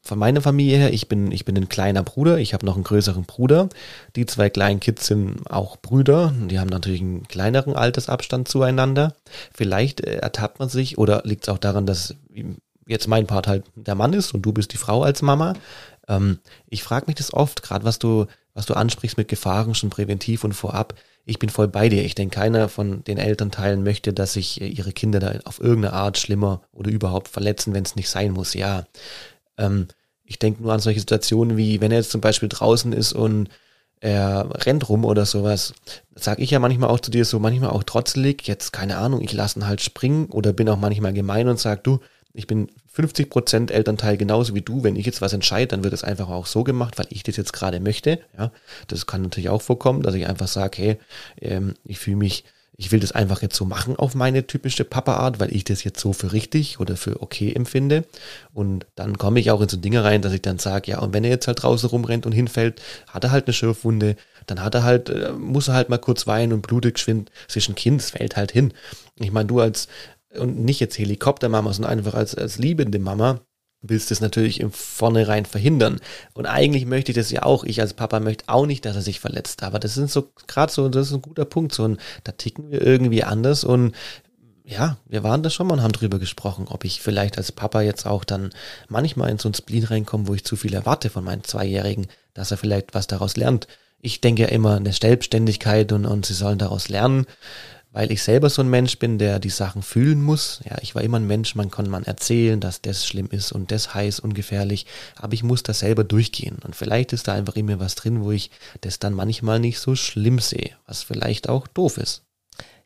von 0.00 0.18
meiner 0.18 0.40
Familie 0.40 0.78
her, 0.78 0.94
ich 0.94 1.08
bin, 1.08 1.30
ich 1.30 1.44
bin 1.44 1.54
ein 1.58 1.68
kleiner 1.68 2.02
Bruder, 2.02 2.38
ich 2.38 2.54
habe 2.54 2.64
noch 2.64 2.76
einen 2.76 2.84
größeren 2.84 3.24
Bruder. 3.24 3.68
Die 4.16 4.24
zwei 4.24 4.48
kleinen 4.48 4.80
Kids 4.80 5.08
sind 5.08 5.42
auch 5.50 5.76
Brüder, 5.76 6.32
die 6.48 6.58
haben 6.58 6.70
natürlich 6.70 7.02
einen 7.02 7.28
kleineren 7.28 7.76
Altersabstand 7.76 8.48
zueinander. 8.48 9.14
Vielleicht 9.52 10.00
äh, 10.00 10.16
ertappt 10.16 10.58
man 10.58 10.70
sich 10.70 10.96
oder 10.96 11.20
liegt 11.26 11.42
es 11.44 11.48
auch 11.50 11.58
daran, 11.58 11.84
dass 11.84 12.14
jetzt 12.92 13.08
mein 13.08 13.26
Part 13.26 13.48
halt 13.48 13.64
der 13.74 13.94
Mann 13.94 14.12
ist 14.12 14.32
und 14.32 14.42
du 14.42 14.52
bist 14.52 14.72
die 14.72 14.78
Frau 14.78 15.02
als 15.02 15.22
Mama. 15.22 15.54
Ähm, 16.08 16.38
ich 16.68 16.82
frage 16.82 17.06
mich 17.06 17.16
das 17.16 17.34
oft, 17.34 17.62
gerade 17.62 17.84
was 17.84 17.98
du, 17.98 18.26
was 18.54 18.66
du 18.66 18.74
ansprichst 18.74 19.16
mit 19.16 19.28
Gefahren 19.28 19.74
schon 19.74 19.90
präventiv 19.90 20.44
und 20.44 20.52
vorab. 20.52 20.94
Ich 21.24 21.38
bin 21.38 21.50
voll 21.50 21.68
bei 21.68 21.88
dir. 21.88 22.04
Ich 22.04 22.14
denke, 22.14 22.36
keiner 22.36 22.68
von 22.68 23.04
den 23.04 23.18
Elternteilen 23.18 23.82
möchte, 23.82 24.12
dass 24.12 24.34
sich 24.34 24.60
äh, 24.60 24.68
ihre 24.68 24.92
Kinder 24.92 25.20
da 25.20 25.34
auf 25.44 25.60
irgendeine 25.60 25.94
Art 25.94 26.18
schlimmer 26.18 26.62
oder 26.72 26.90
überhaupt 26.90 27.28
verletzen, 27.28 27.74
wenn 27.74 27.84
es 27.84 27.96
nicht 27.96 28.08
sein 28.08 28.32
muss. 28.32 28.54
Ja. 28.54 28.84
Ähm, 29.58 29.88
ich 30.24 30.38
denke 30.38 30.62
nur 30.62 30.72
an 30.72 30.80
solche 30.80 31.00
Situationen 31.00 31.56
wie, 31.56 31.80
wenn 31.80 31.90
er 31.90 31.98
jetzt 31.98 32.10
zum 32.10 32.20
Beispiel 32.20 32.48
draußen 32.48 32.92
ist 32.92 33.12
und 33.12 33.48
er 34.00 34.48
rennt 34.66 34.88
rum 34.88 35.04
oder 35.04 35.26
sowas, 35.26 35.74
sag 36.16 36.40
ich 36.40 36.50
ja 36.50 36.58
manchmal 36.58 36.90
auch 36.90 36.98
zu 36.98 37.12
dir 37.12 37.24
so, 37.24 37.38
manchmal 37.38 37.70
auch 37.70 37.84
trotzelig, 37.84 38.48
jetzt 38.48 38.72
keine 38.72 38.96
Ahnung, 38.96 39.20
ich 39.20 39.32
lasse 39.32 39.60
ihn 39.60 39.66
halt 39.66 39.80
springen 39.80 40.26
oder 40.26 40.52
bin 40.52 40.68
auch 40.68 40.76
manchmal 40.76 41.12
gemein 41.12 41.48
und 41.48 41.60
sag, 41.60 41.84
du, 41.84 42.00
ich 42.34 42.46
bin 42.46 42.68
50% 42.94 43.70
Elternteil 43.70 44.16
genauso 44.16 44.54
wie 44.54 44.62
du. 44.62 44.82
Wenn 44.82 44.96
ich 44.96 45.06
jetzt 45.06 45.20
was 45.20 45.32
entscheide, 45.32 45.68
dann 45.68 45.84
wird 45.84 45.92
es 45.92 46.04
einfach 46.04 46.28
auch 46.28 46.46
so 46.46 46.64
gemacht, 46.64 46.98
weil 46.98 47.06
ich 47.10 47.22
das 47.22 47.36
jetzt 47.36 47.52
gerade 47.52 47.80
möchte. 47.80 48.20
Ja, 48.38 48.52
das 48.88 49.06
kann 49.06 49.22
natürlich 49.22 49.50
auch 49.50 49.62
vorkommen, 49.62 50.02
dass 50.02 50.14
ich 50.14 50.26
einfach 50.26 50.48
sage, 50.48 50.78
hey, 50.78 50.98
ähm, 51.40 51.74
ich 51.84 51.98
fühle 51.98 52.16
mich, 52.16 52.44
ich 52.76 52.90
will 52.90 53.00
das 53.00 53.12
einfach 53.12 53.42
jetzt 53.42 53.56
so 53.56 53.66
machen 53.66 53.96
auf 53.96 54.14
meine 54.14 54.46
typische 54.46 54.84
Papa-Art, 54.84 55.40
weil 55.40 55.54
ich 55.54 55.64
das 55.64 55.84
jetzt 55.84 56.00
so 56.00 56.12
für 56.14 56.32
richtig 56.32 56.80
oder 56.80 56.96
für 56.96 57.20
okay 57.20 57.52
empfinde. 57.52 58.04
Und 58.54 58.86
dann 58.94 59.18
komme 59.18 59.40
ich 59.40 59.50
auch 59.50 59.60
in 59.60 59.68
so 59.68 59.76
Dinge 59.76 60.02
rein, 60.02 60.22
dass 60.22 60.32
ich 60.32 60.42
dann 60.42 60.58
sage, 60.58 60.90
ja, 60.90 61.00
und 61.00 61.12
wenn 61.12 61.24
er 61.24 61.30
jetzt 61.30 61.46
halt 61.46 61.62
draußen 61.62 61.88
rumrennt 61.88 62.24
und 62.24 62.32
hinfällt, 62.32 62.80
hat 63.08 63.24
er 63.24 63.30
halt 63.30 63.46
eine 63.46 63.52
Schürfwunde, 63.52 64.16
dann 64.46 64.62
hat 64.62 64.74
er 64.74 64.84
halt, 64.84 65.10
äh, 65.10 65.32
muss 65.32 65.68
er 65.68 65.74
halt 65.74 65.90
mal 65.90 65.98
kurz 65.98 66.26
weinen 66.26 66.52
und 66.52 66.62
blutig 66.62 66.94
geschwind 66.94 67.30
zwischen 67.46 67.74
Kind, 67.74 68.00
es 68.00 68.10
fällt 68.10 68.36
halt 68.36 68.52
hin. 68.52 68.72
Ich 69.18 69.32
meine, 69.32 69.46
du 69.46 69.60
als 69.60 69.88
und 70.38 70.64
nicht 70.64 70.80
jetzt 70.80 70.98
Helikoptermama, 70.98 71.72
sondern 71.72 71.92
einfach 71.92 72.14
als, 72.14 72.34
als 72.34 72.58
liebende 72.58 72.98
Mama, 72.98 73.40
willst 73.82 74.10
das 74.10 74.20
natürlich 74.20 74.60
im 74.60 74.70
Vornherein 74.70 75.44
verhindern. 75.44 76.00
Und 76.34 76.46
eigentlich 76.46 76.86
möchte 76.86 77.10
ich 77.12 77.16
das 77.16 77.30
ja 77.30 77.42
auch. 77.42 77.64
Ich 77.64 77.80
als 77.80 77.94
Papa 77.94 78.20
möchte 78.20 78.44
auch 78.46 78.66
nicht, 78.66 78.84
dass 78.84 78.96
er 78.96 79.02
sich 79.02 79.20
verletzt. 79.20 79.62
Aber 79.62 79.78
das 79.78 79.94
sind 79.94 80.10
so, 80.10 80.28
gerade 80.46 80.72
so, 80.72 80.88
das 80.88 81.08
ist 81.08 81.14
ein 81.14 81.22
guter 81.22 81.44
Punkt. 81.44 81.74
So, 81.74 81.84
und 81.84 82.00
da 82.24 82.32
ticken 82.32 82.70
wir 82.70 82.80
irgendwie 82.80 83.24
anders 83.24 83.64
und 83.64 83.94
ja, 84.64 84.96
wir 85.06 85.24
waren 85.24 85.42
da 85.42 85.50
schon 85.50 85.66
mal 85.66 85.74
und 85.74 85.82
haben 85.82 85.92
drüber 85.92 86.20
gesprochen, 86.20 86.66
ob 86.68 86.84
ich 86.84 87.00
vielleicht 87.00 87.36
als 87.36 87.50
Papa 87.50 87.80
jetzt 87.82 88.06
auch 88.06 88.22
dann 88.22 88.50
manchmal 88.88 89.30
in 89.30 89.38
so 89.38 89.48
ein 89.48 89.54
Spleen 89.54 89.82
reinkomme, 89.82 90.28
wo 90.28 90.34
ich 90.34 90.44
zu 90.44 90.54
viel 90.54 90.72
erwarte 90.72 91.10
von 91.10 91.24
meinen 91.24 91.42
Zweijährigen, 91.42 92.06
dass 92.32 92.52
er 92.52 92.56
vielleicht 92.56 92.94
was 92.94 93.08
daraus 93.08 93.36
lernt. 93.36 93.66
Ich 94.00 94.20
denke 94.20 94.42
ja 94.42 94.48
immer 94.48 94.76
eine 94.76 94.92
Selbstständigkeit 94.92 95.90
und, 95.90 96.06
und 96.06 96.26
sie 96.26 96.34
sollen 96.34 96.58
daraus 96.58 96.88
lernen 96.88 97.26
weil 97.92 98.10
ich 98.10 98.22
selber 98.22 98.48
so 98.48 98.62
ein 98.62 98.70
Mensch 98.70 98.98
bin, 98.98 99.18
der 99.18 99.38
die 99.38 99.50
Sachen 99.50 99.82
fühlen 99.82 100.22
muss. 100.22 100.60
Ja, 100.68 100.76
ich 100.80 100.94
war 100.94 101.02
immer 101.02 101.18
ein 101.18 101.26
Mensch, 101.26 101.54
man 101.54 101.70
kann 101.70 101.88
man 101.88 102.04
erzählen, 102.04 102.58
dass 102.58 102.80
das 102.80 103.06
schlimm 103.06 103.28
ist 103.30 103.52
und 103.52 103.70
das 103.70 103.94
heiß 103.94 104.20
und 104.20 104.34
gefährlich, 104.34 104.86
aber 105.16 105.34
ich 105.34 105.42
muss 105.42 105.62
das 105.62 105.80
selber 105.80 106.02
durchgehen. 106.02 106.58
Und 106.64 106.74
vielleicht 106.74 107.12
ist 107.12 107.28
da 107.28 107.34
einfach 107.34 107.54
in 107.56 107.66
mir 107.66 107.80
was 107.80 107.94
drin, 107.94 108.24
wo 108.24 108.30
ich 108.30 108.50
das 108.80 108.98
dann 108.98 109.12
manchmal 109.12 109.60
nicht 109.60 109.78
so 109.78 109.94
schlimm 109.94 110.38
sehe, 110.38 110.70
was 110.86 111.02
vielleicht 111.02 111.48
auch 111.48 111.66
doof 111.66 111.98
ist. 111.98 112.22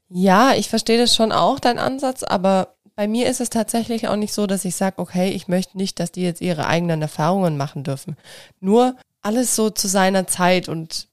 Ja, 0.08 0.54
ich 0.54 0.68
verstehe 0.68 0.98
das 0.98 1.14
schon 1.14 1.32
auch, 1.32 1.58
dein 1.58 1.78
Ansatz, 1.78 2.22
aber 2.22 2.76
bei 2.94 3.08
mir 3.08 3.28
ist 3.28 3.40
es 3.40 3.50
tatsächlich 3.50 4.08
auch 4.08 4.16
nicht 4.16 4.32
so, 4.32 4.46
dass 4.46 4.64
ich 4.64 4.74
sage, 4.74 4.98
okay, 4.98 5.30
ich 5.30 5.48
möchte 5.48 5.76
nicht, 5.76 6.00
dass 6.00 6.12
die 6.12 6.22
jetzt 6.22 6.40
ihre 6.40 6.66
eigenen 6.66 7.02
Erfahrungen 7.02 7.56
machen 7.56 7.84
dürfen. 7.84 8.16
Nur 8.60 8.96
alles 9.20 9.54
so 9.54 9.70
zu 9.70 9.86
seiner 9.86 10.26
Zeit 10.26 10.68
und 10.68 11.08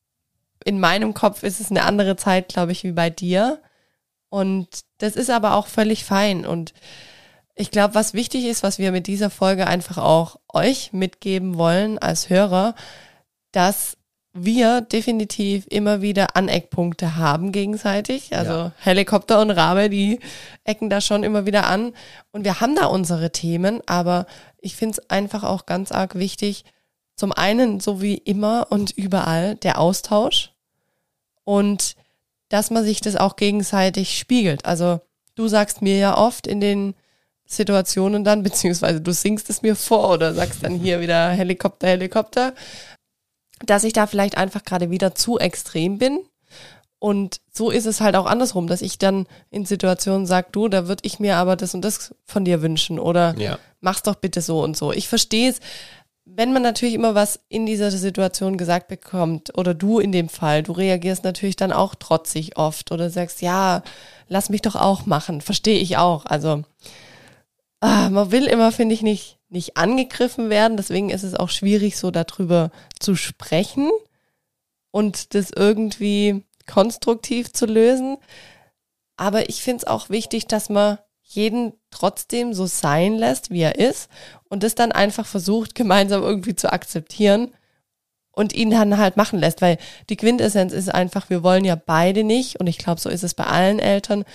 in 0.64 0.80
meinem 0.80 1.14
Kopf 1.14 1.44
ist 1.44 1.60
es 1.60 1.72
eine 1.72 1.84
andere 1.84 2.16
Zeit, 2.16 2.48
glaube 2.48 2.72
ich, 2.72 2.84
wie 2.84 2.94
bei 2.94 3.10
dir. 3.10 3.60
Und 4.34 4.68
das 4.98 5.16
ist 5.16 5.30
aber 5.30 5.54
auch 5.54 5.68
völlig 5.68 6.06
fein. 6.06 6.44
Und 6.48 6.74
ich 7.54 7.70
glaube, 7.70 7.94
was 7.94 8.16
wichtig 8.16 8.46
ist, 8.46 8.64
was 8.64 8.80
wir 8.80 8.92
mit 8.92 9.06
dieser 9.06 9.30
Folge 9.30 9.68
einfach 9.68 10.00
auch 10.00 10.38
euch 10.52 10.92
mitgeben 10.92 11.56
wollen 11.56 12.00
als 12.00 12.32
Hörer, 12.32 12.74
dass 13.52 13.96
wir 14.34 14.82
definitiv 14.82 15.68
immer 15.70 16.02
wieder 16.02 16.36
Aneckpunkte 16.36 17.16
haben 17.16 17.52
gegenseitig. 17.52 18.36
Also 18.36 18.54
ja. 18.54 18.72
Helikopter 18.80 19.40
und 19.40 19.52
Rabe, 19.52 19.92
die 19.92 20.20
ecken 20.64 20.90
da 20.90 21.00
schon 21.00 21.22
immer 21.22 21.46
wieder 21.46 21.68
an. 21.68 21.94
Und 22.32 22.44
wir 22.44 22.60
haben 22.60 22.76
da 22.76 22.88
unsere 22.88 23.32
Themen, 23.32 23.82
aber 23.86 24.26
ich 24.58 24.76
finde 24.76 24.94
es 24.94 25.12
einfach 25.12 25.44
auch 25.44 25.68
ganz 25.68 25.92
arg 25.92 26.16
wichtig, 26.16 26.66
zum 27.16 27.32
einen, 27.34 27.80
so 27.80 28.02
wie 28.02 28.16
immer 28.16 28.66
und 28.72 28.90
überall, 28.98 29.58
der 29.58 29.78
Austausch 29.78 30.54
und 31.44 31.96
dass 32.54 32.70
man 32.70 32.84
sich 32.84 33.02
das 33.02 33.16
auch 33.16 33.36
gegenseitig 33.36 34.16
spiegelt. 34.16 34.64
Also 34.66 35.02
du 35.34 35.48
sagst 35.48 35.82
mir 35.82 35.98
ja 35.98 36.16
oft 36.16 36.46
in 36.46 36.62
den 36.62 36.94
Situationen 37.48 38.24
dann, 38.24 38.44
beziehungsweise 38.44 39.02
du 39.02 39.12
singst 39.12 39.50
es 39.50 39.64
mir 39.64 39.76
vor 39.76 40.12
oder 40.12 40.36
sagst 40.36 40.64
dann 40.64 40.76
hier 40.76 41.02
wieder 41.02 41.30
Helikopter, 41.30 41.88
Helikopter, 41.88 42.54
dass 43.66 43.84
ich 43.84 43.94
da 43.94 44.06
vielleicht 44.06 44.38
einfach 44.38 44.64
gerade 44.64 44.92
wieder 44.92 45.16
zu 45.16 45.40
extrem 45.40 45.98
bin. 45.98 46.20
Und 47.00 47.42
so 47.52 47.72
ist 47.72 47.88
es 47.88 48.02
halt 48.02 48.16
auch 48.16 48.28
andersrum, 48.28 48.68
dass 48.68 48.84
ich 48.84 49.00
dann 49.00 49.26
in 49.50 49.66
Situationen 49.66 50.28
sage, 50.28 50.50
du, 50.52 50.68
da 50.68 50.88
würde 50.88 51.02
ich 51.06 51.20
mir 51.20 51.38
aber 51.38 51.56
das 51.56 51.74
und 51.74 51.82
das 51.82 52.14
von 52.24 52.46
dir 52.46 52.62
wünschen 52.62 53.00
oder 53.00 53.34
ja. 53.40 53.58
mach's 53.82 54.04
doch 54.04 54.16
bitte 54.16 54.42
so 54.42 54.64
und 54.64 54.78
so. 54.78 54.94
Ich 54.94 55.10
verstehe 55.10 55.50
es, 55.50 55.60
wenn 56.26 56.54
man 56.54 56.62
natürlich 56.62 56.96
immer 56.96 57.16
was 57.16 57.40
in 57.50 57.66
dieser 57.66 57.92
Situation 57.92 58.58
gesagt 58.58 58.88
bekommt, 58.88 59.58
oder 59.58 59.74
du 59.74 60.00
in 60.00 60.12
dem 60.12 60.30
Fall, 60.30 60.64
du 60.64 60.72
reagierst 60.72 61.24
natürlich 61.24 61.56
dann 61.56 61.74
auch 61.74 61.96
trotzig 61.96 62.58
oft 62.58 62.92
oder 62.92 63.10
sagst, 63.10 63.42
ja, 63.42 63.84
lass 64.30 64.50
mich 64.50 64.62
doch 64.62 64.76
auch 64.76 65.06
machen, 65.06 65.42
verstehe 65.42 65.80
ich 65.80 65.98
auch. 65.98 66.26
Also 66.26 66.64
ah, 67.82 68.10
man 68.10 68.32
will 68.32 68.46
immer, 68.46 68.72
finde 68.72 68.96
ich, 68.96 69.02
nicht, 69.02 69.38
nicht 69.50 69.76
angegriffen 69.76 70.50
werden, 70.50 70.78
deswegen 70.78 71.10
ist 71.10 71.24
es 71.24 71.36
auch 71.36 71.50
schwierig, 71.50 71.98
so 71.98 72.10
darüber 72.10 72.72
zu 73.00 73.16
sprechen 73.16 73.92
und 74.92 75.36
das 75.36 75.52
irgendwie 75.52 76.44
konstruktiv 76.66 77.52
zu 77.52 77.66
lösen. 77.66 78.18
Aber 79.18 79.50
ich 79.50 79.62
finde 79.62 79.84
es 79.84 79.88
auch 79.88 80.10
wichtig, 80.10 80.48
dass 80.48 80.70
man 80.70 80.98
jeden 81.22 81.74
trotzdem 81.90 82.54
so 82.54 82.66
sein 82.66 83.16
lässt, 83.16 83.50
wie 83.50 83.62
er 83.62 83.78
ist 83.78 84.10
und 84.54 84.62
das 84.62 84.76
dann 84.76 84.92
einfach 84.92 85.26
versucht, 85.26 85.74
gemeinsam 85.76 86.22
irgendwie 86.22 86.56
zu 86.56 86.72
akzeptieren 86.72 87.52
und 88.32 88.54
ihn 88.54 88.70
dann 88.70 89.00
halt 89.00 89.18
machen 89.18 89.40
lässt, 89.40 89.62
weil 89.62 89.78
die 90.10 90.16
Quintessenz 90.16 90.74
ist 90.74 90.94
einfach, 90.94 91.30
wir 91.32 91.42
wollen 91.42 91.66
ja 91.66 91.76
beide 91.76 92.24
nicht 92.24 92.60
und 92.60 92.68
ich 92.68 92.78
glaube, 92.78 93.02
so 93.02 93.10
ist 93.10 93.24
es 93.24 93.34
bei 93.34 93.46
allen 93.46 93.80
Eltern, 93.80 94.26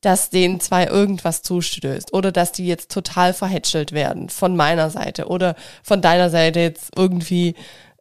dass 0.00 0.30
denen 0.30 0.58
zwei 0.60 0.86
irgendwas 0.86 1.42
zustößt 1.42 2.14
oder 2.14 2.32
dass 2.32 2.52
die 2.52 2.66
jetzt 2.66 2.90
total 2.90 3.34
verhätschelt 3.34 3.92
werden 3.92 4.30
von 4.30 4.56
meiner 4.56 4.88
Seite 4.88 5.28
oder 5.28 5.54
von 5.82 6.00
deiner 6.00 6.30
Seite 6.30 6.60
jetzt 6.60 6.92
irgendwie 6.96 7.54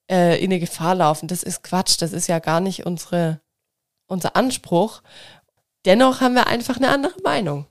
äh, 0.09 0.41
in 0.41 0.51
eine 0.51 0.61
Gefahr 0.61 0.95
laufen. 0.95 1.27
Das 1.27 1.43
ist 1.43 1.63
Quatsch, 1.63 2.01
das 2.01 2.13
ist 2.13 2.27
ja 2.27 2.39
gar 2.39 2.61
nicht 2.61 2.85
unsere, 2.85 3.41
unser 4.07 4.37
Anspruch. 4.37 5.01
Dennoch 5.83 6.21
haben 6.21 6.35
wir 6.35 6.47
einfach 6.47 6.77
eine 6.77 6.87
andere 6.87 7.21
Meinung. 7.23 7.65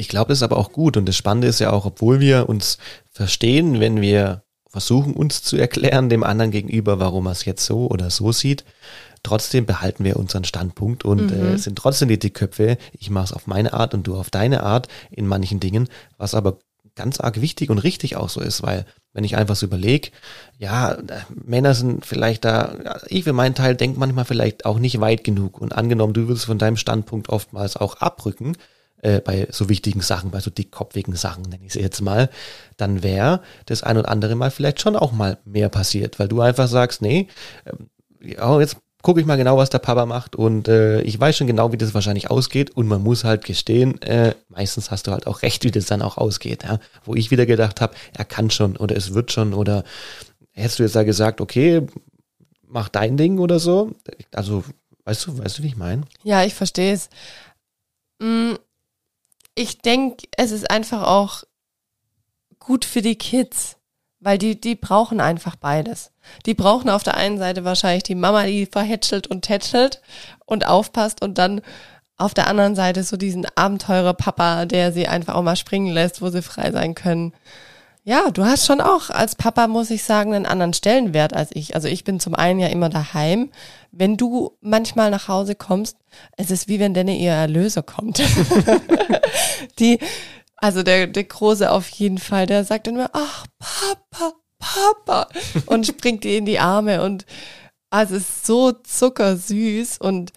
Ich 0.00 0.08
glaube, 0.08 0.30
das 0.30 0.38
ist 0.38 0.42
aber 0.42 0.56
auch 0.56 0.72
gut. 0.72 0.96
Und 0.96 1.06
das 1.06 1.16
Spannende 1.16 1.46
ist 1.46 1.60
ja 1.60 1.70
auch, 1.72 1.84
obwohl 1.84 2.20
wir 2.20 2.48
uns 2.48 2.78
verstehen, 3.10 3.80
wenn 3.80 4.00
wir 4.00 4.42
versuchen, 4.66 5.12
uns 5.12 5.42
zu 5.42 5.58
erklären, 5.58 6.08
dem 6.08 6.24
anderen 6.24 6.50
gegenüber, 6.50 6.98
warum 6.98 7.26
er 7.26 7.32
es 7.32 7.44
jetzt 7.44 7.66
so 7.66 7.86
oder 7.90 8.08
so 8.08 8.32
sieht, 8.32 8.64
trotzdem 9.22 9.66
behalten 9.66 10.04
wir 10.04 10.16
unseren 10.16 10.44
Standpunkt 10.44 11.04
und 11.04 11.30
äh, 11.30 11.34
mhm. 11.34 11.54
äh, 11.54 11.58
sind 11.58 11.76
trotzdem 11.76 12.08
die 12.08 12.18
Dickköpfe. 12.18 12.78
Ich 12.92 13.10
mache 13.10 13.26
es 13.26 13.32
auf 13.34 13.46
meine 13.46 13.74
Art 13.74 13.92
und 13.92 14.06
du 14.06 14.16
auf 14.16 14.30
deine 14.30 14.62
Art 14.62 14.88
in 15.10 15.26
manchen 15.26 15.60
Dingen, 15.60 15.88
was 16.16 16.34
aber 16.34 16.58
ganz 16.94 17.20
arg 17.20 17.42
wichtig 17.42 17.68
und 17.68 17.78
richtig 17.78 18.16
auch 18.16 18.30
so 18.30 18.40
ist, 18.40 18.62
weil 18.62 18.86
wenn 19.12 19.24
ich 19.24 19.36
einfach 19.36 19.56
so 19.56 19.66
überlege, 19.66 20.10
ja, 20.56 20.96
Männer 21.28 21.74
sind 21.74 22.06
vielleicht 22.06 22.44
da, 22.46 22.74
ich 23.08 23.24
für 23.24 23.32
meinen 23.34 23.54
Teil 23.54 23.76
denke 23.76 24.00
manchmal 24.00 24.24
vielleicht 24.24 24.64
auch 24.64 24.78
nicht 24.78 25.00
weit 25.00 25.24
genug 25.24 25.60
und 25.60 25.74
angenommen, 25.74 26.14
du 26.14 26.26
würdest 26.26 26.46
von 26.46 26.58
deinem 26.58 26.76
Standpunkt 26.78 27.28
oftmals 27.28 27.76
auch 27.76 27.96
abrücken, 27.96 28.56
äh, 29.02 29.20
bei 29.20 29.48
so 29.50 29.68
wichtigen 29.68 30.00
Sachen, 30.00 30.30
bei 30.30 30.40
so 30.40 30.50
dickkopfigen 30.50 31.14
Sachen, 31.14 31.42
nenne 31.44 31.64
ich 31.64 31.72
sie 31.72 31.80
jetzt 31.80 32.00
mal, 32.00 32.30
dann 32.76 33.02
wäre 33.02 33.40
das 33.66 33.82
ein 33.82 33.98
oder 33.98 34.08
andere 34.08 34.34
Mal 34.34 34.50
vielleicht 34.50 34.80
schon 34.80 34.96
auch 34.96 35.12
mal 35.12 35.38
mehr 35.44 35.68
passiert, 35.68 36.18
weil 36.18 36.28
du 36.28 36.40
einfach 36.40 36.68
sagst, 36.68 37.02
nee, 37.02 37.28
ähm, 37.66 37.88
ja, 38.22 38.60
jetzt 38.60 38.76
gucke 39.02 39.20
ich 39.20 39.26
mal 39.26 39.36
genau, 39.36 39.56
was 39.56 39.70
der 39.70 39.78
Papa 39.78 40.04
macht 40.04 40.36
und 40.36 40.68
äh, 40.68 41.00
ich 41.02 41.18
weiß 41.18 41.36
schon 41.36 41.46
genau, 41.46 41.72
wie 41.72 41.78
das 41.78 41.94
wahrscheinlich 41.94 42.30
ausgeht 42.30 42.70
und 42.70 42.86
man 42.86 43.02
muss 43.02 43.24
halt 43.24 43.44
gestehen, 43.44 44.00
äh, 44.02 44.34
meistens 44.48 44.90
hast 44.90 45.06
du 45.06 45.12
halt 45.12 45.26
auch 45.26 45.42
recht, 45.42 45.64
wie 45.64 45.70
das 45.70 45.86
dann 45.86 46.02
auch 46.02 46.18
ausgeht. 46.18 46.64
Ja? 46.64 46.78
Wo 47.04 47.14
ich 47.14 47.30
wieder 47.30 47.46
gedacht 47.46 47.80
habe, 47.80 47.94
er 48.12 48.24
kann 48.24 48.50
schon 48.50 48.76
oder 48.76 48.96
es 48.96 49.14
wird 49.14 49.32
schon 49.32 49.54
oder 49.54 49.84
hättest 50.52 50.78
du 50.78 50.82
jetzt 50.82 50.96
da 50.96 51.04
gesagt, 51.04 51.40
okay, 51.40 51.86
mach 52.66 52.88
dein 52.88 53.16
Ding 53.16 53.38
oder 53.38 53.58
so. 53.58 53.92
Also, 54.32 54.64
weißt 55.04 55.26
du, 55.26 55.38
weißt 55.38 55.58
du, 55.58 55.62
wie 55.62 55.68
ich 55.68 55.76
meine? 55.76 56.02
Ja, 56.22 56.44
ich 56.44 56.54
verstehe 56.54 56.92
es. 56.92 57.08
Mm, 58.20 58.54
ich 59.60 59.78
denke, 59.82 60.26
es 60.38 60.52
ist 60.52 60.70
einfach 60.70 61.02
auch 61.02 61.42
gut 62.58 62.86
für 62.86 63.02
die 63.02 63.16
Kids, 63.16 63.76
weil 64.18 64.38
die, 64.38 64.58
die 64.58 64.74
brauchen 64.74 65.20
einfach 65.20 65.54
beides. 65.54 66.12
Die 66.46 66.54
brauchen 66.54 66.88
auf 66.88 67.02
der 67.02 67.18
einen 67.18 67.36
Seite 67.36 67.62
wahrscheinlich 67.62 68.02
die 68.02 68.14
Mama, 68.14 68.44
die 68.44 68.64
verhätschelt 68.64 69.26
und 69.26 69.42
tätschelt 69.42 70.00
und 70.46 70.66
aufpasst 70.66 71.22
und 71.22 71.36
dann 71.36 71.60
auf 72.16 72.32
der 72.32 72.46
anderen 72.46 72.74
Seite 72.74 73.02
so 73.02 73.18
diesen 73.18 73.46
Abenteurer-Papa, 73.54 74.64
der 74.64 74.92
sie 74.92 75.06
einfach 75.06 75.34
auch 75.34 75.42
mal 75.42 75.56
springen 75.56 75.92
lässt, 75.92 76.22
wo 76.22 76.30
sie 76.30 76.42
frei 76.42 76.72
sein 76.72 76.94
können. 76.94 77.34
Ja, 78.04 78.30
du 78.30 78.44
hast 78.44 78.66
schon 78.66 78.80
auch 78.80 79.10
als 79.10 79.34
Papa, 79.34 79.66
muss 79.66 79.90
ich 79.90 80.04
sagen, 80.04 80.34
einen 80.34 80.46
anderen 80.46 80.72
Stellenwert 80.72 81.34
als 81.34 81.50
ich. 81.52 81.74
Also 81.74 81.86
ich 81.86 82.04
bin 82.04 82.18
zum 82.18 82.34
einen 82.34 82.58
ja 82.58 82.68
immer 82.68 82.88
daheim. 82.88 83.50
Wenn 83.92 84.16
du 84.16 84.56
manchmal 84.60 85.10
nach 85.10 85.28
Hause 85.28 85.54
kommst, 85.54 85.96
es 86.36 86.50
ist 86.50 86.66
wie 86.68 86.80
wenn 86.80 86.94
deine 86.94 87.16
ihr 87.16 87.32
Erlöser 87.32 87.82
kommt. 87.82 88.22
Die, 89.78 89.98
also 90.56 90.82
der, 90.82 91.06
der 91.06 91.24
Große 91.24 91.70
auf 91.70 91.88
jeden 91.88 92.18
Fall, 92.18 92.46
der 92.46 92.64
sagt 92.64 92.86
immer, 92.88 93.10
ach, 93.12 93.46
Papa, 93.58 94.32
Papa, 94.58 95.28
und 95.66 95.86
springt 95.86 96.24
dir 96.24 96.36
in 96.36 96.44
die 96.44 96.58
Arme 96.58 97.02
und 97.02 97.24
also 97.88 98.16
es 98.16 98.22
ist 98.22 98.46
so 98.46 98.72
zuckersüß 98.72 99.98
und 99.98 100.32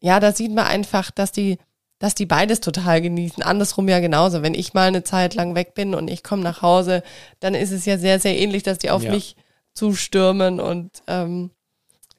ja, 0.00 0.20
da 0.20 0.32
sieht 0.32 0.52
man 0.52 0.66
einfach, 0.66 1.10
dass 1.10 1.32
die 1.32 1.58
dass 1.98 2.14
die 2.14 2.26
beides 2.26 2.60
total 2.60 3.02
genießen. 3.02 3.42
Andersrum 3.42 3.88
ja 3.88 4.00
genauso. 4.00 4.42
Wenn 4.42 4.54
ich 4.54 4.74
mal 4.74 4.88
eine 4.88 5.02
Zeit 5.02 5.34
lang 5.34 5.54
weg 5.54 5.74
bin 5.74 5.94
und 5.94 6.08
ich 6.08 6.22
komme 6.22 6.42
nach 6.42 6.62
Hause, 6.62 7.02
dann 7.40 7.54
ist 7.54 7.72
es 7.72 7.84
ja 7.86 7.98
sehr, 7.98 8.20
sehr 8.20 8.38
ähnlich, 8.38 8.62
dass 8.62 8.78
die 8.78 8.90
auf 8.90 9.02
ja. 9.02 9.10
mich 9.10 9.36
zustürmen 9.74 10.60
und 10.60 10.90
ähm, 11.06 11.50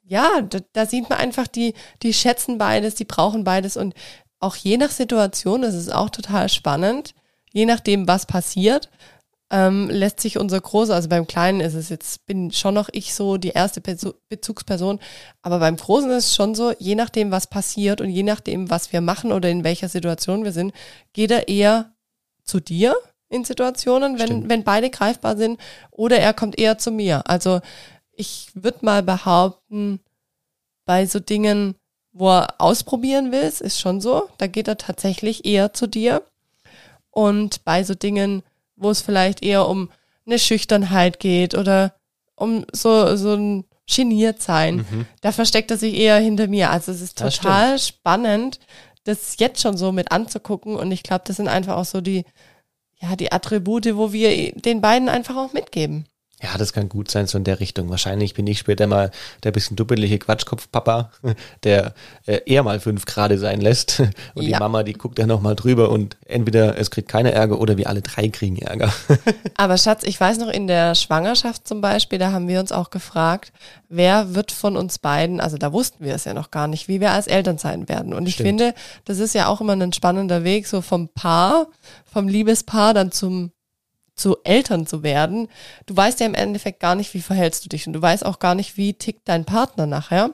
ja, 0.06 0.42
da, 0.42 0.60
da 0.74 0.86
sieht 0.86 1.10
man 1.10 1.20
einfach, 1.20 1.48
die, 1.48 1.74
die 2.02 2.14
schätzen 2.14 2.58
beides, 2.58 2.96
die 2.96 3.06
brauchen 3.06 3.44
beides 3.44 3.78
und 3.78 3.94
auch 4.40 4.56
je 4.56 4.78
nach 4.78 4.92
Situation 4.92 5.64
ist 5.64 5.76
es 5.76 5.90
auch 5.90 6.10
total 6.10 6.50
spannend, 6.50 7.14
je 7.52 7.66
nachdem, 7.66 8.08
was 8.08 8.26
passiert 8.26 8.90
ähm, 9.52 9.90
lässt 9.90 10.20
sich 10.20 10.38
unser 10.38 10.62
Großer, 10.62 10.94
also 10.94 11.10
beim 11.10 11.26
Kleinen 11.26 11.60
ist 11.60 11.74
es 11.74 11.90
jetzt, 11.90 12.26
bin 12.26 12.52
schon 12.52 12.76
noch 12.76 12.90
ich 12.92 13.14
so 13.14 13.38
die 13.38 13.50
erste 13.50 13.82
Bezugsperson, 13.82 15.00
aber 15.42 15.60
beim 15.60 15.76
Großen 15.76 16.10
ist 16.12 16.28
es 16.28 16.36
schon 16.36 16.54
so, 16.54 16.74
je 16.78 16.96
nachdem, 16.96 17.32
was 17.32 17.48
passiert 17.48 18.00
und 18.02 18.10
je 18.10 18.24
nachdem, 18.24 18.70
was 18.70 18.94
wir 18.94 19.02
machen 19.02 19.32
oder 19.32 19.50
in 19.50 19.64
welcher 19.64 19.90
Situation 19.90 20.44
wir 20.44 20.52
sind, 20.52 20.74
geht 21.14 21.32
er 21.32 21.48
eher 21.48 21.94
zu 22.44 22.60
dir 22.60 22.96
in 23.30 23.44
Situationen, 23.44 24.20
wenn, 24.20 24.50
wenn 24.50 24.64
beide 24.64 24.90
greifbar 24.90 25.38
sind, 25.38 25.60
oder 25.92 26.20
er 26.20 26.34
kommt 26.34 26.58
eher 26.60 26.78
zu 26.78 26.92
mir. 26.92 27.28
Also 27.28 27.62
ich 28.12 28.50
würde 28.54 28.80
mal 28.82 29.04
behaupten, 29.04 30.00
bei 30.86 31.06
so 31.06 31.20
Dingen, 31.20 31.76
wo 32.12 32.30
er 32.30 32.56
ausprobieren 32.58 33.32
will, 33.32 33.42
ist 33.42 33.80
schon 33.80 34.02
so, 34.02 34.28
da 34.40 34.48
geht 34.48 34.68
er 34.68 34.78
tatsächlich 34.78 35.46
eher 35.46 35.74
zu 35.74 35.88
dir. 35.88 36.24
Und 37.12 37.64
bei 37.64 37.84
so 37.84 37.94
Dingen, 37.94 38.44
wo 38.80 38.90
es 38.90 39.02
vielleicht 39.02 39.44
eher 39.44 39.68
um 39.68 39.90
eine 40.26 40.40
Schüchternheit 40.40 41.20
geht 41.20 41.56
oder 41.56 41.94
um 42.36 42.66
so, 42.72 43.16
so 43.16 43.34
ein 43.34 43.66
geniert 43.94 44.42
sein. 44.42 44.86
Mhm. 44.90 45.06
Da 45.22 45.32
versteckt 45.32 45.72
er 45.72 45.78
sich 45.78 45.96
eher 45.96 46.18
hinter 46.20 46.48
mir. 46.48 46.70
Also 46.70 46.92
es 46.92 47.02
ist 47.02 47.18
total 47.18 47.74
das 47.74 47.88
spannend, 47.88 48.60
das 49.04 49.36
jetzt 49.40 49.62
schon 49.62 49.78
so 49.78 49.92
mit 49.92 50.12
anzugucken. 50.12 50.76
Und 50.76 50.92
ich 50.92 51.04
glaube, 51.04 51.24
das 51.26 51.38
sind 51.38 51.48
einfach 51.48 51.76
auch 51.76 51.86
so 51.86 52.02
die, 52.02 52.26
ja, 53.02 53.16
die 53.16 53.32
Attribute, 53.32 53.96
wo 53.96 54.14
wir 54.14 54.52
den 54.54 54.82
beiden 54.82 55.10
einfach 55.10 55.36
auch 55.36 55.54
mitgeben. 55.54 56.06
Ja, 56.42 56.58
das 56.58 56.72
kann 56.72 56.88
gut 56.88 57.12
sein, 57.12 57.28
so 57.28 57.38
in 57.38 57.44
der 57.44 57.60
Richtung. 57.60 57.90
Wahrscheinlich 57.90 58.34
bin 58.34 58.48
ich 58.48 58.60
später 58.60 58.88
mal 58.88 59.12
der 59.44 59.52
bisschen 59.52 59.76
duppelige 59.76 60.20
Quatschkopf-Papa, 60.20 61.12
der 61.64 61.94
äh, 62.26 62.40
eher 62.46 62.64
mal 62.64 62.80
fünf 62.80 63.06
Grade 63.06 63.38
sein 63.38 63.60
lässt. 63.60 64.00
Und 64.36 64.44
ja. 64.44 64.58
die 64.58 64.60
Mama, 64.60 64.84
die 64.84 64.94
guckt 64.94 65.20
dann 65.20 65.28
nochmal 65.28 65.56
drüber 65.56 65.90
und 65.90 66.18
entweder 66.26 66.78
es 66.78 66.92
kriegt 66.92 67.10
keine 67.10 67.32
Ärger 67.32 67.60
oder 67.60 67.78
wir 67.78 67.90
alle 67.90 68.02
drei 68.02 68.30
kriegen 68.30 68.58
Ärger. 68.58 68.94
Aber 69.56 69.78
Schatz, 69.78 70.04
ich 70.04 70.20
weiß 70.20 70.38
noch, 70.38 70.48
in 70.48 70.68
der 70.68 70.96
Schwangerschaft 70.96 71.68
zum 71.68 71.82
Beispiel, 71.82 72.20
da 72.20 72.32
haben 72.32 72.48
wir 72.48 72.60
uns 72.60 72.72
auch 72.72 72.90
gefragt, 72.90 73.52
wer 73.90 74.34
wird 74.36 74.52
von 74.52 74.78
uns 74.78 75.00
beiden, 75.00 75.42
also 75.42 75.58
da 75.58 75.74
wussten 75.74 76.06
wir 76.06 76.16
es 76.16 76.26
ja 76.26 76.34
noch 76.34 76.52
gar 76.52 76.68
nicht, 76.68 76.88
wie 76.88 77.02
wir 77.02 77.12
als 77.12 77.28
Eltern 77.28 77.58
sein 77.58 77.90
werden. 77.90 78.14
Und 78.14 78.28
ich 78.28 78.36
Stimmt. 78.36 78.48
finde, 78.48 78.76
das 79.06 79.20
ist 79.20 79.34
ja 79.34 79.48
auch 79.48 79.62
immer 79.62 79.74
ein 79.74 79.94
spannender 79.94 80.44
Weg, 80.44 80.68
so 80.68 80.82
vom 80.82 81.10
Paar, 81.10 81.68
vom 82.06 82.28
Liebespaar 82.28 82.94
dann 82.94 83.12
zum 83.12 83.52
zu 84.20 84.38
Eltern 84.44 84.86
zu 84.86 85.04
werden, 85.04 85.48
du 85.86 85.96
weißt 85.96 86.20
ja 86.20 86.26
im 86.26 86.36
Endeffekt 86.36 86.80
gar 86.80 86.96
nicht, 86.96 87.14
wie 87.14 87.22
verhältst 87.22 87.66
du 87.66 87.70
dich 87.70 87.88
und 87.88 87.94
du 87.94 88.02
weißt 88.02 88.26
auch 88.26 88.40
gar 88.40 88.56
nicht, 88.56 88.78
wie 88.78 88.94
tickt 88.94 89.28
dein 89.28 89.46
Partner 89.46 89.86
nachher. 89.86 90.32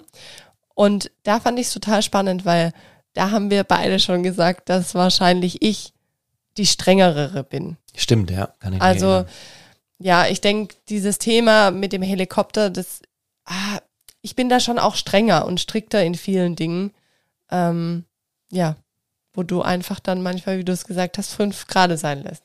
Und 0.74 1.12
da 1.24 1.40
fand 1.40 1.60
ich 1.60 1.68
es 1.68 1.74
total 1.74 2.02
spannend, 2.02 2.46
weil 2.46 2.74
da 3.14 3.32
haben 3.32 3.50
wir 3.50 3.64
beide 3.64 4.00
schon 4.00 4.24
gesagt, 4.24 4.70
dass 4.70 4.94
wahrscheinlich 4.96 5.62
ich 5.62 5.94
die 6.58 6.66
strengere 6.66 7.44
bin. 7.44 7.78
Stimmt, 7.96 8.32
ja. 8.32 8.48
Kann 8.60 8.74
ich 8.74 8.82
also, 8.82 9.26
ja, 10.00 10.28
ich 10.28 10.42
denke, 10.42 10.76
dieses 10.90 11.18
Thema 11.18 11.72
mit 11.72 11.94
dem 11.94 12.02
Helikopter, 12.02 12.70
das, 12.70 13.02
ah, 13.46 13.80
ich 14.22 14.36
bin 14.36 14.50
da 14.50 14.60
schon 14.60 14.80
auch 14.80 14.96
strenger 14.96 15.46
und 15.46 15.62
strikter 15.62 16.04
in 16.04 16.16
vielen 16.16 16.56
Dingen. 16.56 16.92
Ähm, 17.52 18.06
ja, 18.52 18.76
wo 19.34 19.44
du 19.44 19.62
einfach 19.62 20.00
dann 20.00 20.22
manchmal, 20.22 20.58
wie 20.58 20.64
du 20.64 20.72
es 20.72 20.86
gesagt 20.86 21.18
hast, 21.18 21.34
fünf 21.34 21.68
Grade 21.68 21.98
sein 21.98 22.24
lässt. 22.24 22.44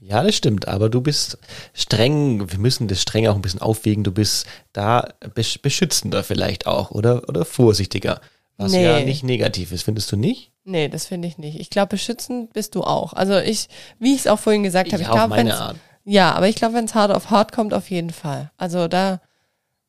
Ja, 0.00 0.22
das 0.22 0.34
stimmt, 0.34 0.66
aber 0.66 0.88
du 0.88 1.02
bist 1.02 1.38
streng, 1.74 2.50
wir 2.50 2.58
müssen 2.58 2.88
das 2.88 3.02
streng 3.02 3.26
auch 3.28 3.34
ein 3.34 3.42
bisschen 3.42 3.60
aufwägen, 3.60 4.02
du 4.02 4.12
bist 4.12 4.46
da 4.72 5.12
beschützender 5.34 6.24
vielleicht 6.24 6.66
auch 6.66 6.90
oder, 6.90 7.28
oder 7.28 7.44
vorsichtiger, 7.44 8.20
was 8.56 8.72
nee. 8.72 8.84
ja 8.84 9.00
nicht 9.00 9.24
negativ 9.24 9.72
ist, 9.72 9.82
findest 9.82 10.10
du 10.10 10.16
nicht? 10.16 10.52
Nee, 10.64 10.88
das 10.88 11.06
finde 11.06 11.28
ich 11.28 11.36
nicht. 11.36 11.60
Ich 11.60 11.68
glaube, 11.68 11.88
beschützend 11.88 12.52
bist 12.54 12.74
du 12.74 12.82
auch. 12.82 13.12
Also 13.12 13.38
ich, 13.38 13.68
wie 13.98 14.14
ich 14.14 14.20
es 14.20 14.26
auch 14.26 14.38
vorhin 14.38 14.62
gesagt 14.62 14.92
habe, 14.92 15.02
ich, 15.02 15.08
ich 15.08 15.14
glaube, 15.14 15.36
wenn 15.36 15.52
ja, 16.04 16.32
aber 16.32 16.48
ich 16.48 16.56
glaube, 16.56 16.74
wenn 16.74 16.86
es 16.86 16.94
hart 16.94 17.12
auf 17.12 17.30
hart 17.30 17.52
kommt, 17.52 17.74
auf 17.74 17.90
jeden 17.90 18.10
Fall. 18.10 18.50
Also 18.56 18.88
da 18.88 19.20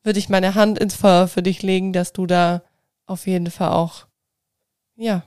würde 0.02 0.18
ich 0.18 0.28
meine 0.28 0.54
Hand 0.54 0.78
ins 0.78 0.94
Feuer 0.94 1.26
für 1.26 1.42
dich 1.42 1.62
legen, 1.62 1.92
dass 1.92 2.12
du 2.12 2.26
da 2.26 2.62
auf 3.06 3.26
jeden 3.26 3.50
Fall 3.50 3.70
auch, 3.70 4.06
ja, 4.96 5.22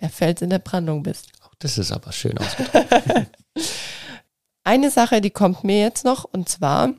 der 0.00 0.10
Fels 0.10 0.42
in 0.42 0.50
der 0.50 0.58
Brandung 0.58 1.02
bist. 1.02 1.30
Auch 1.42 1.54
das 1.58 1.78
ist 1.78 1.90
aber 1.90 2.12
schön 2.12 2.36
ausgedrückt. 2.36 2.90
Eine 4.66 4.90
Sache, 4.90 5.20
die 5.20 5.30
kommt 5.30 5.62
mir 5.62 5.78
jetzt 5.78 6.04
noch, 6.04 6.24
und 6.24 6.48
zwar, 6.48 6.92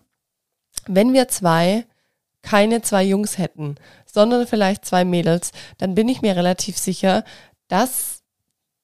wenn 0.85 1.11
wir 1.11 1.27
zwei 1.27 1.85
keine 2.41 2.81
zwei 2.81 3.03
Jungs 3.03 3.37
hätten, 3.37 3.75
sondern 4.05 4.47
vielleicht 4.47 4.85
zwei 4.85 5.03
Mädels, 5.03 5.51
dann 5.77 5.93
bin 5.93 6.07
ich 6.07 6.21
mir 6.21 6.37
relativ 6.37 6.77
sicher, 6.77 7.25
dass 7.67 8.23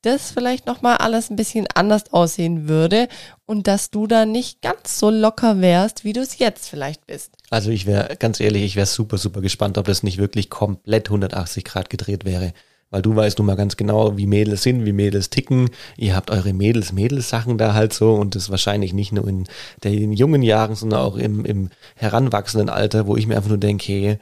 das 0.02 0.32
vielleicht 0.32 0.66
nochmal 0.66 0.98
alles 0.98 1.30
ein 1.30 1.38
bisschen 1.38 1.66
anders 1.74 2.12
aussehen 2.12 2.68
würde 2.68 3.08
und 3.46 3.68
dass 3.68 3.90
du 3.90 4.06
da 4.06 4.26
nicht 4.26 4.62
ganz 4.62 5.00
so 5.00 5.10
locker 5.10 5.62
wärst, 5.62 6.04
wie 6.04 6.12
du 6.12 6.20
es 6.20 6.38
jetzt 6.40 6.68
vielleicht 6.68 7.08
bist. 7.08 7.38
Also 7.52 7.70
ich 7.70 7.86
wäre, 7.86 8.18
ganz 8.18 8.42
ehrlich, 8.42 8.64
ich 8.64 8.76
wäre 8.76 8.86
super, 8.86 9.18
super 9.18 9.40
gespannt, 9.40 9.78
ob 9.78 9.86
das 9.86 10.04
nicht 10.04 10.18
wirklich 10.18 10.50
komplett 10.50 11.08
180 11.08 11.64
Grad 11.64 11.90
gedreht 11.90 12.26
wäre 12.26 12.52
weil 12.94 13.02
du 13.02 13.16
weißt 13.16 13.40
nun 13.40 13.48
mal 13.48 13.56
ganz 13.56 13.76
genau, 13.76 14.18
wie 14.18 14.28
Mädels 14.28 14.62
sind, 14.62 14.86
wie 14.86 14.94
Mädels 14.94 15.32
ticken. 15.32 15.72
Ihr 15.98 16.16
habt 16.16 16.30
eure 16.30 16.54
Mädels-Mädels-Sachen 16.54 17.58
da 17.58 17.74
halt 17.74 17.92
so 17.92 18.14
und 18.14 18.36
das 18.36 18.52
wahrscheinlich 18.52 18.94
nicht 18.94 19.12
nur 19.12 19.28
in 19.28 19.46
den 19.84 20.14
jungen 20.14 20.44
Jahren, 20.44 20.76
sondern 20.76 21.00
auch 21.00 21.16
im, 21.16 21.44
im 21.44 21.70
heranwachsenden 21.96 22.70
Alter, 22.70 23.08
wo 23.08 23.18
ich 23.18 23.26
mir 23.26 23.36
einfach 23.36 23.50
nur 23.50 23.58
denke, 23.58 23.84
hey, 23.92 24.20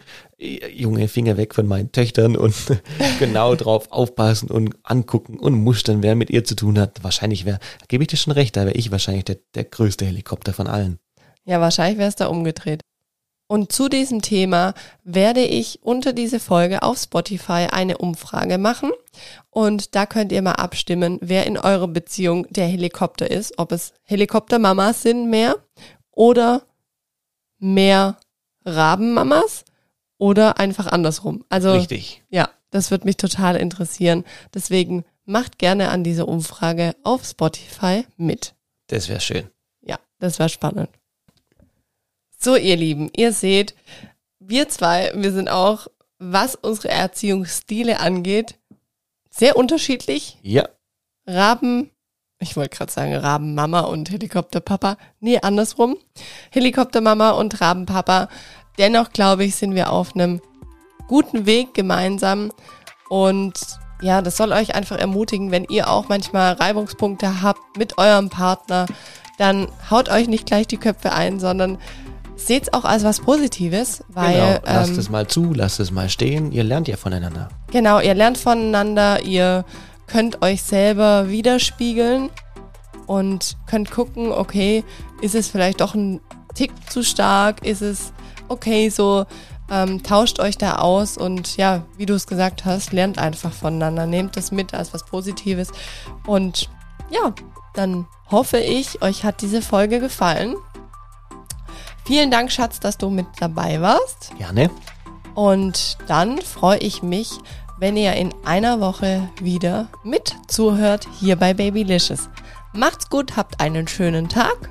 junge 0.74 1.10
Finger 1.10 1.36
weg 1.36 1.54
von 1.54 1.68
meinen 1.68 1.92
Töchtern 1.92 2.38
und 2.38 2.56
genau 3.20 3.56
drauf 3.56 3.92
aufpassen 3.92 4.50
und 4.50 4.74
angucken 4.84 5.38
und 5.38 5.54
mustern, 5.54 6.02
wer 6.02 6.16
mit 6.16 6.30
ihr 6.30 6.46
zu 6.46 6.56
tun 6.56 6.80
hat. 6.80 7.04
Wahrscheinlich 7.04 7.44
wäre, 7.44 7.60
gebe 7.90 8.06
ich 8.06 8.08
dir 8.08 8.18
schon 8.18 8.32
recht, 8.32 8.56
da 8.56 8.62
wäre 8.62 8.76
ich 8.76 8.90
wahrscheinlich 8.90 9.26
der, 9.26 9.40
der 9.54 9.66
größte 9.66 10.06
Helikopter 10.06 10.54
von 10.54 10.68
allen. 10.68 10.98
Ja, 11.44 11.60
wahrscheinlich 11.60 11.98
wäre 11.98 12.08
es 12.08 12.16
da 12.16 12.28
umgedreht. 12.28 12.82
Und 13.52 13.74
zu 13.74 13.90
diesem 13.90 14.22
Thema 14.22 14.74
werde 15.04 15.42
ich 15.42 15.84
unter 15.84 16.14
diese 16.14 16.40
Folge 16.40 16.84
auf 16.84 16.98
Spotify 16.98 17.68
eine 17.70 17.98
Umfrage 17.98 18.58
machen. 18.58 18.92
Und 19.50 19.94
da 19.94 20.06
könnt 20.06 20.32
ihr 20.32 20.42
mal 20.42 20.54
abstimmen, 20.54 21.18
wer 21.20 21.46
in 21.46 21.58
eurer 21.58 21.90
Beziehung 21.90 22.48
der 22.50 22.66
Helikopter 22.68 23.30
ist. 23.30 23.60
Ob 23.60 23.74
es 23.74 23.92
Helikoptermamas 24.04 25.02
sind 25.02 25.30
mehr 25.30 25.58
oder 26.12 26.62
mehr 27.60 28.20
Rabenmamas 28.64 29.66
oder 30.18 30.58
einfach 30.58 30.88
andersrum. 30.88 31.44
Also, 31.50 31.74
Richtig. 31.74 32.24
Ja, 32.30 32.52
das 32.70 32.90
wird 32.90 33.04
mich 33.04 33.18
total 33.18 33.58
interessieren. 33.58 34.24
Deswegen 34.54 35.04
macht 35.26 35.60
gerne 35.60 35.90
an 35.90 36.06
dieser 36.06 36.30
Umfrage 36.30 36.96
auf 37.04 37.26
Spotify 37.26 38.06
mit. 38.16 38.56
Das 38.88 39.10
wäre 39.10 39.20
schön. 39.20 39.50
Ja, 39.82 40.00
das 40.20 40.40
wäre 40.40 40.48
spannend. 40.48 40.88
So, 42.44 42.56
ihr 42.56 42.76
Lieben, 42.76 43.12
ihr 43.16 43.34
seht, 43.34 43.76
wir 44.40 44.68
zwei, 44.68 45.12
wir 45.14 45.32
sind 45.32 45.48
auch 45.48 45.86
was 46.18 46.56
unsere 46.56 46.90
Erziehungsstile 46.90 48.00
angeht, 48.00 48.58
sehr 49.30 49.56
unterschiedlich. 49.56 50.40
Ja. 50.42 50.68
Raben, 51.28 51.92
ich 52.40 52.58
wollte 52.58 52.76
gerade 52.76 52.92
sagen 52.92 53.16
Rabenmama 53.16 53.82
und 53.82 54.10
Helikopterpapa. 54.10 54.98
Nee, 55.20 55.40
andersrum. 55.40 55.98
Helikoptermama 56.50 57.30
und 57.30 57.62
Rabenpapa. 57.62 58.28
Dennoch 58.80 59.12
glaube 59.12 59.44
ich, 59.44 59.56
sind 59.56 59.76
wir 59.76 59.92
auf 59.92 60.16
einem 60.16 60.42
guten 61.08 61.46
Weg 61.46 61.76
gemeinsam. 61.76 62.52
Und 63.08 63.54
ja, 64.02 64.24
das 64.24 64.38
soll 64.38 64.52
euch 64.52 64.74
einfach 64.74 64.98
ermutigen, 64.98 65.52
wenn 65.52 65.66
ihr 65.66 65.92
auch 65.92 66.10
manchmal 66.10 66.54
Reibungspunkte 66.54 67.44
habt 67.44 67.78
mit 67.78 68.00
eurem 68.00 68.30
Partner, 68.32 68.88
dann 69.38 69.68
haut 69.92 70.10
euch 70.10 70.28
nicht 70.28 70.48
gleich 70.48 70.66
die 70.66 70.78
Köpfe 70.78 71.12
ein, 71.14 71.40
sondern 71.40 71.78
seht 72.48 72.64
es 72.64 72.74
auch 72.74 72.86
als 72.86 73.04
was 73.04 73.20
Positives, 73.20 74.04
weil. 74.10 74.34
genau. 74.34 74.60
Lasst 74.66 74.94
ähm, 74.94 75.00
es 75.00 75.10
mal 75.10 75.28
zu, 75.28 75.54
lasst 75.54 75.80
es 75.80 75.92
mal 75.92 76.10
stehen. 76.10 76.52
Ihr 76.52 76.64
lernt 76.64 76.88
ja 76.88 76.98
voneinander. 76.98 77.50
Genau, 77.72 78.00
ihr 78.00 78.14
lernt 78.14 78.38
voneinander, 78.38 79.24
ihr 79.24 79.66
könnt 80.08 80.42
euch 80.42 80.62
selber 80.62 81.30
widerspiegeln 81.30 82.30
und 83.08 83.58
könnt 83.68 83.92
gucken, 83.92 84.32
okay, 84.32 84.84
ist 85.22 85.36
es 85.36 85.48
vielleicht 85.48 85.82
doch 85.82 85.96
ein 85.96 86.20
Tick 86.54 86.72
zu 86.90 87.04
stark, 87.04 87.66
ist 87.66 87.82
es 87.82 88.14
okay 88.50 88.90
so, 88.90 89.26
ähm, 89.70 90.04
tauscht 90.04 90.40
euch 90.40 90.58
da 90.58 90.76
aus 90.76 91.18
und 91.18 91.56
ja, 91.56 91.86
wie 91.98 92.06
du 92.06 92.14
es 92.14 92.28
gesagt 92.28 92.66
hast, 92.66 92.92
lernt 92.92 93.18
einfach 93.18 93.54
voneinander, 93.54 94.06
nehmt 94.06 94.36
das 94.36 94.52
mit 94.52 94.74
als 94.74 94.94
was 94.94 95.06
Positives 95.06 95.72
und 96.28 96.70
ja, 97.10 97.34
dann 97.74 98.06
hoffe 98.30 98.60
ich, 98.60 99.02
euch 99.02 99.24
hat 99.24 99.42
diese 99.42 99.62
Folge 99.62 100.00
gefallen. 100.00 100.56
Vielen 102.06 102.32
Dank, 102.32 102.52
Schatz, 102.52 102.80
dass 102.80 102.98
du 102.98 103.10
mit 103.10 103.28
dabei 103.40 103.82
warst. 103.82 104.32
Gerne. 104.38 104.70
Und 105.36 105.98
dann 106.08 106.42
freue 106.42 106.80
ich 106.80 107.04
mich, 107.04 107.32
wenn 107.80 107.98
ihr 107.98 108.14
in 108.14 108.34
einer 108.46 108.80
Woche 108.80 109.30
wieder 109.42 109.88
mit 110.04 110.36
zuhört 110.48 111.08
hier 111.20 111.36
bei 111.36 111.54
Babylicious. 111.54 112.30
Macht's 112.74 113.10
gut, 113.10 113.36
habt 113.38 113.60
einen 113.60 113.88
schönen 113.88 114.30
Tag. 114.30 114.70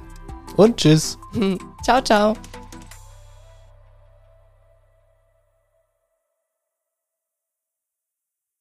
Und 0.57 0.77
tschüss. 0.77 1.19
Ciao, 1.83 2.01
ciao. 2.03 2.35